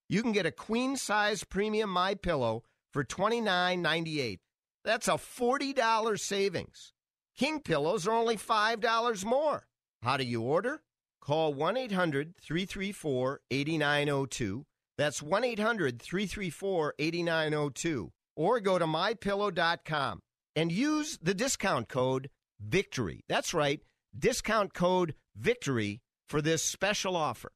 [0.08, 2.62] You can get a queen size premium My Pillow
[2.94, 4.38] for $29.98.
[4.84, 6.94] That's a $40 savings.
[7.36, 9.66] King pillows are only $5 more.
[10.02, 10.80] How do you order?
[11.20, 14.64] Call 1 800 334 8902.
[14.96, 18.12] That's 1 800 334 8902.
[18.36, 20.20] Or go to mypillow.com
[20.54, 22.30] and use the discount code
[22.66, 23.20] VICTORY.
[23.28, 23.82] That's right,
[24.18, 27.52] discount code VICTORY for this special offer.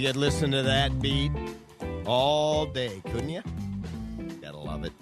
[0.00, 1.30] You could listen to that beat
[2.06, 3.42] all day, couldn't you?
[4.40, 4.94] Gotta love it.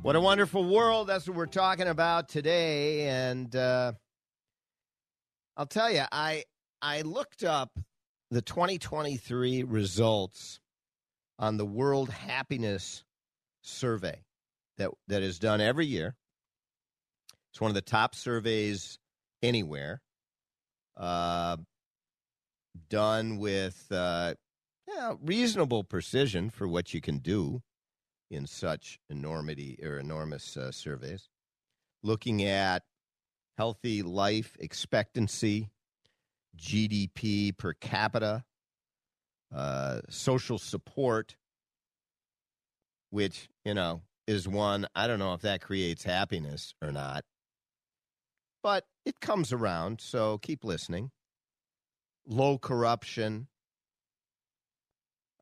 [0.00, 1.08] What a wonderful world.
[1.08, 3.06] That's what we're talking about today.
[3.06, 3.92] And uh,
[5.58, 6.44] I'll tell you, I
[6.80, 7.78] I looked up
[8.30, 10.60] the 2023 results
[11.38, 13.04] on the World Happiness
[13.60, 14.22] Survey
[14.78, 16.16] that that is done every year.
[17.52, 18.98] It's one of the top surveys
[19.42, 20.00] anywhere.
[20.96, 21.58] Uh,
[22.88, 24.34] done with uh,
[24.86, 27.62] yeah, reasonable precision for what you can do
[28.30, 31.28] in such enormity or enormous uh, surveys.
[32.02, 32.84] Looking at
[33.56, 35.70] healthy life expectancy,
[36.56, 38.44] GDP per capita,
[39.54, 41.36] uh, social support,
[43.10, 47.24] which, you know, is one, I don't know if that creates happiness or not,
[48.62, 51.10] but it comes around, so keep listening.
[52.30, 53.48] Low corruption,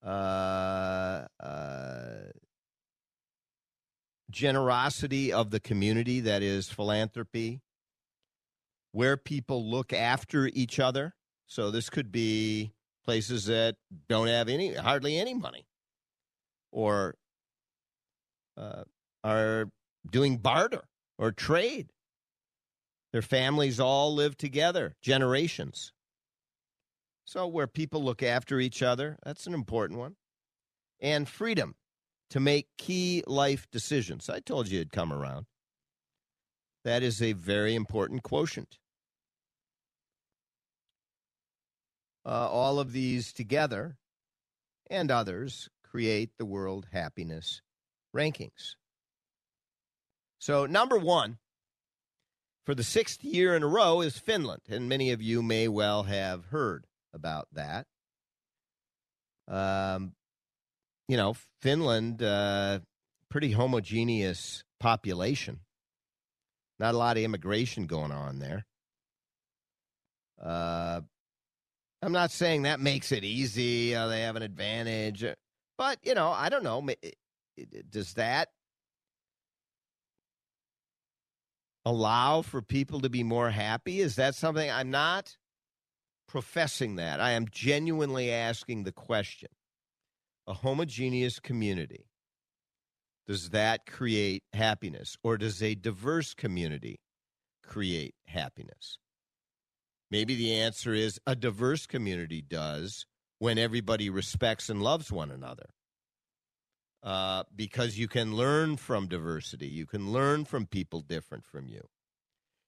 [0.05, 2.31] uh, uh,
[4.31, 7.61] generosity of the community, that is philanthropy,
[8.93, 11.17] where people look after each other.
[11.49, 12.73] So this could be
[13.05, 13.75] places that
[14.09, 15.67] don't have any, hardly any money,
[16.71, 17.17] or
[18.57, 18.85] uh,
[19.25, 19.71] are
[20.09, 20.85] doing barter
[21.19, 21.91] or trade.
[23.13, 25.93] Their families all live together, generations.
[27.27, 30.15] So where people look after each other, that's an important one.
[31.01, 31.75] And freedom
[32.31, 34.31] to make key life decisions.
[34.31, 35.47] I told you it'd come around.
[36.85, 38.79] That is a very important quotient.
[42.25, 43.97] Uh, all of these together
[44.89, 47.61] and others create the World Happiness
[48.15, 48.77] Rankings.
[50.39, 51.39] So, number one
[52.65, 56.05] for the sixth year in a row is Finland, and many of you may well
[56.05, 56.87] have heard
[57.17, 57.87] about that.
[59.49, 60.13] Um,
[61.09, 62.81] you know, Finland, uh,
[63.31, 65.61] pretty homogeneous population.
[66.79, 68.67] Not a lot of immigration going on there.
[70.43, 71.01] Uh,
[72.03, 73.95] I'm not saying that makes it easy.
[73.95, 75.35] Uh, they have an advantage, uh,
[75.79, 76.87] but you know, I don't know.
[77.91, 78.49] Does that
[81.87, 84.01] allow for people to be more happy?
[84.01, 85.37] Is that something I'm not
[86.29, 87.21] professing that?
[87.21, 89.49] I am genuinely asking the question
[90.47, 92.07] a homogeneous community,
[93.27, 95.17] does that create happiness?
[95.23, 97.01] Or does a diverse community
[97.63, 98.99] create happiness?
[100.11, 103.07] Maybe the answer is a diverse community does
[103.39, 105.67] when everybody respects and loves one another.
[107.03, 111.89] Uh, because you can learn from diversity, you can learn from people different from you.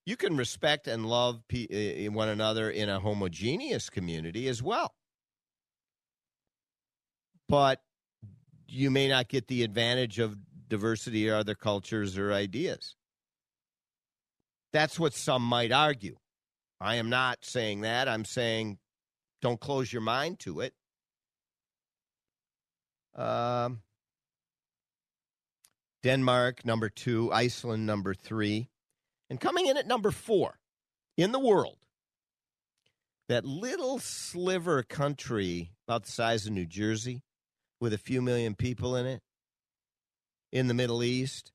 [0.05, 4.93] You can respect and love pe- one another in a homogeneous community as well
[7.49, 7.81] but
[8.67, 10.37] you may not get the advantage of
[10.69, 12.95] diversity or other cultures or ideas.
[14.71, 16.17] That's what some might argue.
[16.79, 18.07] I am not saying that.
[18.07, 18.77] I'm saying
[19.41, 20.73] don't close your mind to it.
[23.15, 23.81] Um,
[26.03, 27.33] Denmark, number two.
[27.33, 28.69] Iceland, number three.
[29.29, 30.59] And coming in at number four
[31.17, 31.77] in the world,
[33.27, 37.21] that little sliver country about the size of New Jersey
[37.79, 39.21] with a few million people in it
[40.51, 41.51] in the Middle East,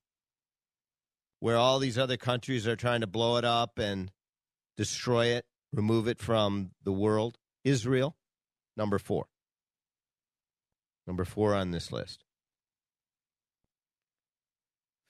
[1.41, 4.12] where all these other countries are trying to blow it up and
[4.77, 7.39] destroy it, remove it from the world.
[7.64, 8.14] Israel,
[8.77, 9.27] number four.
[11.07, 12.25] Number four on this list.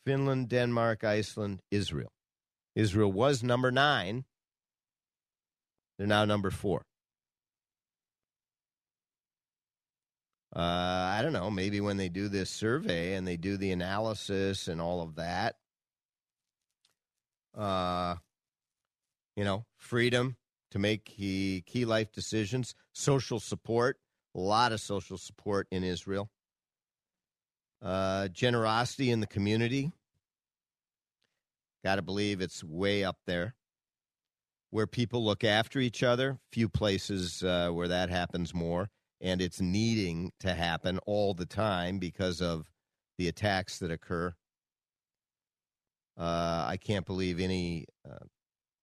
[0.05, 2.12] Finland, Denmark, Iceland, Israel.
[2.75, 4.25] Israel was number nine.
[5.99, 6.85] They're now number four.
[10.55, 11.51] Uh, I don't know.
[11.51, 15.57] Maybe when they do this survey and they do the analysis and all of that,
[17.57, 18.16] uh,
[19.37, 20.37] you know, freedom
[20.70, 23.99] to make key, key life decisions, social support,
[24.35, 26.31] a lot of social support in Israel,
[27.83, 29.93] uh, generosity in the community.
[31.85, 33.55] Got to believe it's way up there.
[34.70, 38.89] Where people look after each other, few places uh, where that happens more,
[39.20, 42.70] and it's needing to happen all the time because of
[43.18, 44.35] the attacks that occur.
[46.18, 48.24] Uh, I can't believe any uh,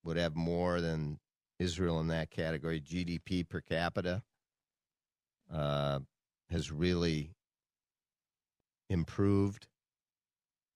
[0.03, 1.19] would have more than
[1.59, 2.81] Israel in that category.
[2.81, 4.23] GDP per capita
[5.53, 5.99] uh,
[6.49, 7.33] has really
[8.89, 9.67] improved,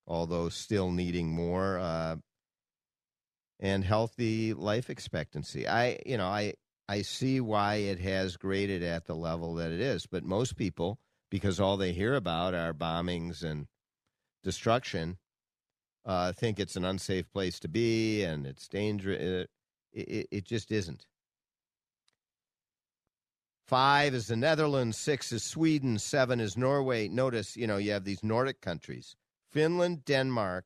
[0.07, 1.79] although still needing more.
[1.79, 2.17] Uh,
[3.59, 5.67] and healthy life expectancy.
[5.67, 6.55] I, you know, I
[6.87, 10.99] I see why it has graded at the level that it is, but most people,
[11.31, 13.67] because all they hear about are bombings and
[14.43, 15.17] destruction,
[16.05, 19.47] uh, think it's an unsafe place to be and it's dangerous.
[19.93, 21.07] It, it, it just isn't.
[23.67, 27.07] Five is the Netherlands, six is Sweden, seven is Norway.
[27.07, 29.15] Notice, you know, you have these Nordic countries
[29.55, 30.65] Finland, Denmark.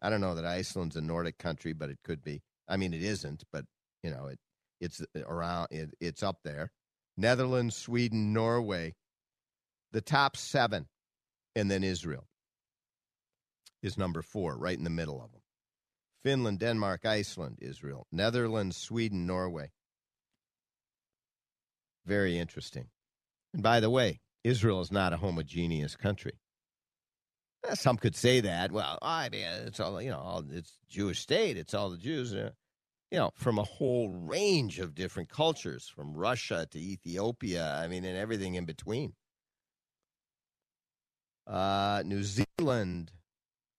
[0.00, 2.42] I don't know that Iceland's a Nordic country, but it could be.
[2.66, 3.66] I mean, it isn't, but,
[4.02, 4.38] you know, it
[4.80, 6.70] it's uh, around, it, it's up there.
[7.18, 8.94] Netherlands, Sweden, Norway.
[9.92, 10.86] The top seven,
[11.54, 12.26] and then Israel
[13.82, 15.42] is number four, right in the middle of them.
[16.22, 19.70] Finland, Denmark, Iceland, Israel, Netherlands, Sweden, Norway.
[22.06, 22.88] Very interesting.
[23.52, 26.38] And by the way, Israel is not a homogeneous country.
[27.74, 28.72] Some could say that.
[28.72, 30.44] Well, I mean, it's all you know.
[30.50, 31.56] It's Jewish state.
[31.56, 32.34] It's all the Jews.
[32.34, 32.50] Uh,
[33.10, 37.74] you know, from a whole range of different cultures, from Russia to Ethiopia.
[37.82, 39.14] I mean, and everything in between.
[41.46, 43.12] Uh, New Zealand.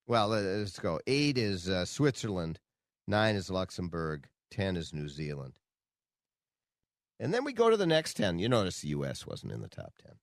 [0.08, 1.00] Well, let's go.
[1.06, 2.60] Eight is uh, Switzerland.
[3.08, 4.28] Nine is Luxembourg.
[4.50, 5.60] Ten is New Zealand.
[7.20, 8.40] And then we go to the next 10.
[8.40, 9.26] You notice the U.S.
[9.26, 10.14] wasn't in the top 10.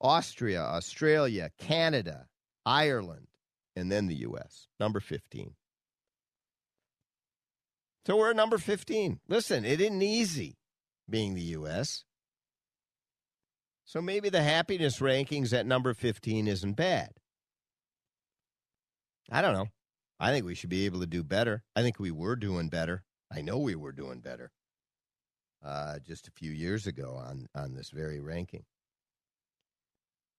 [0.00, 2.26] Austria, Australia, Canada,
[2.66, 3.28] Ireland,
[3.76, 5.54] and then the U.S., number 15.
[8.06, 9.20] So we're number 15.
[9.28, 10.58] Listen, it isn't easy
[11.08, 12.04] being the U.S.
[13.84, 17.10] So maybe the happiness rankings at number 15 isn't bad.
[19.30, 19.68] I don't know.
[20.18, 21.62] I think we should be able to do better.
[21.74, 23.04] I think we were doing better.
[23.32, 24.50] I know we were doing better
[25.64, 28.64] uh, just a few years ago on, on this very ranking.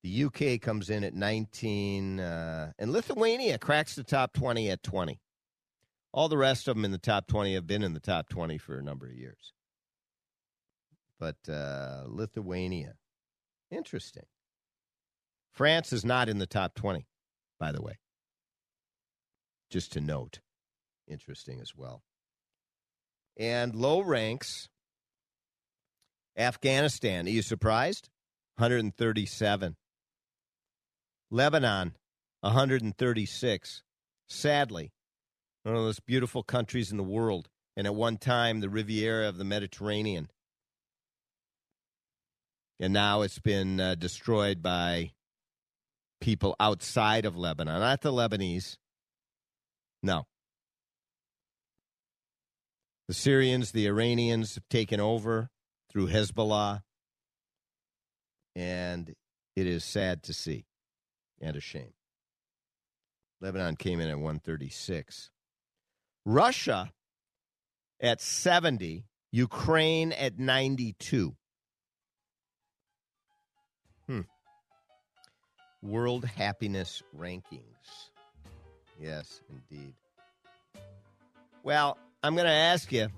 [0.04, 5.20] The UK comes in at 19, uh, and Lithuania cracks the top 20 at 20.
[6.14, 8.58] All the rest of them in the top 20 have been in the top 20
[8.58, 9.54] for a number of years.
[11.20, 12.94] But uh, Lithuania,
[13.72, 14.26] interesting.
[15.52, 17.08] France is not in the top 20,
[17.60, 17.98] by the way.
[19.70, 20.40] Just to note,
[21.08, 22.04] interesting as well.
[23.38, 24.70] And low ranks,
[26.38, 27.26] Afghanistan.
[27.26, 28.10] Are you surprised?
[28.58, 29.76] 137.
[31.30, 31.96] Lebanon,
[32.42, 33.84] 136.
[34.30, 34.92] Sadly,
[35.64, 39.38] one of those beautiful countries in the world, and at one time the Riviera of
[39.38, 40.30] the Mediterranean.
[42.80, 45.12] And now it's been uh, destroyed by
[46.22, 48.78] people outside of Lebanon, not the Lebanese.
[50.04, 50.26] No.
[53.08, 55.50] The Syrians, the Iranians have taken over
[55.90, 56.84] through Hezbollah.
[58.56, 59.14] And
[59.56, 60.67] it is sad to see
[61.42, 61.94] and a shame.
[63.40, 65.30] Lebanon came in at 136.
[66.26, 66.92] Russia
[68.00, 69.06] at 70.
[69.32, 71.36] Ukraine at 92.
[74.08, 74.22] Hmm.
[75.82, 77.62] World Happiness Rankings.
[79.00, 79.94] Yes, indeed.
[81.64, 83.10] Well, I'm going to ask you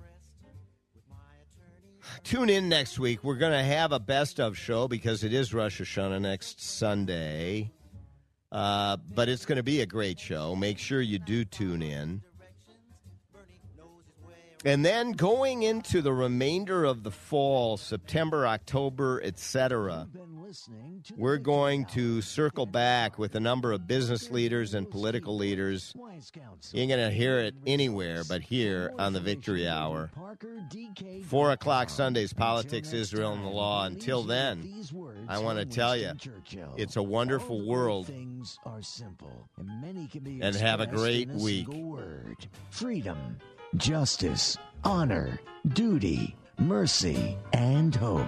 [2.23, 3.23] tune in next week.
[3.23, 7.71] We're going to have a best of show because it is Rosh Hashanah next Sunday.
[8.51, 10.55] Uh, but it's going to be a great show.
[10.55, 12.21] Make sure you do tune in.
[14.65, 20.07] And then going into the remainder of the fall, September, October, etc.,
[21.17, 25.93] we're going to circle back with a number of business leaders and political leaders.
[25.95, 30.11] You ain't going to hear it anywhere but here on the Victory Hour.
[31.25, 33.85] Four o'clock Sundays, politics, Israel, and the law.
[33.85, 34.85] Until then,
[35.27, 36.13] I want to tell you,
[36.77, 38.09] it's a wonderful world.
[38.09, 38.45] And
[40.55, 41.67] have a great week.
[42.69, 43.37] Freedom,
[43.75, 45.39] justice, honor,
[45.73, 48.27] duty, mercy, and hope.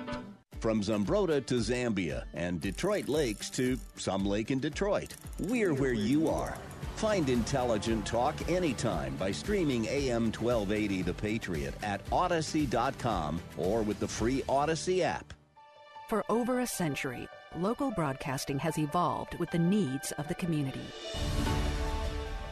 [0.62, 5.16] From Zumbrota to Zambia and Detroit Lakes to some lake in Detroit.
[5.40, 6.56] We're where you are.
[6.98, 14.08] Find intelligent talk anytime by streaming AM 1280 The Patriot at Audacy.com or with the
[14.08, 15.34] free Audacy app.
[16.08, 20.86] For over a century, local broadcasting has evolved with the needs of the community.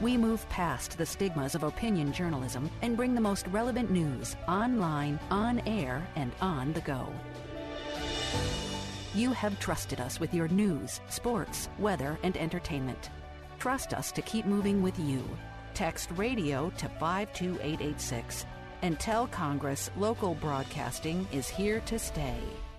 [0.01, 5.19] We move past the stigmas of opinion journalism and bring the most relevant news online,
[5.29, 7.07] on air, and on the go.
[9.13, 13.09] You have trusted us with your news, sports, weather, and entertainment.
[13.57, 15.27] Trust us to keep moving with you.
[15.73, 18.45] Text radio to 52886
[18.81, 22.39] and tell Congress local broadcasting is here to stay.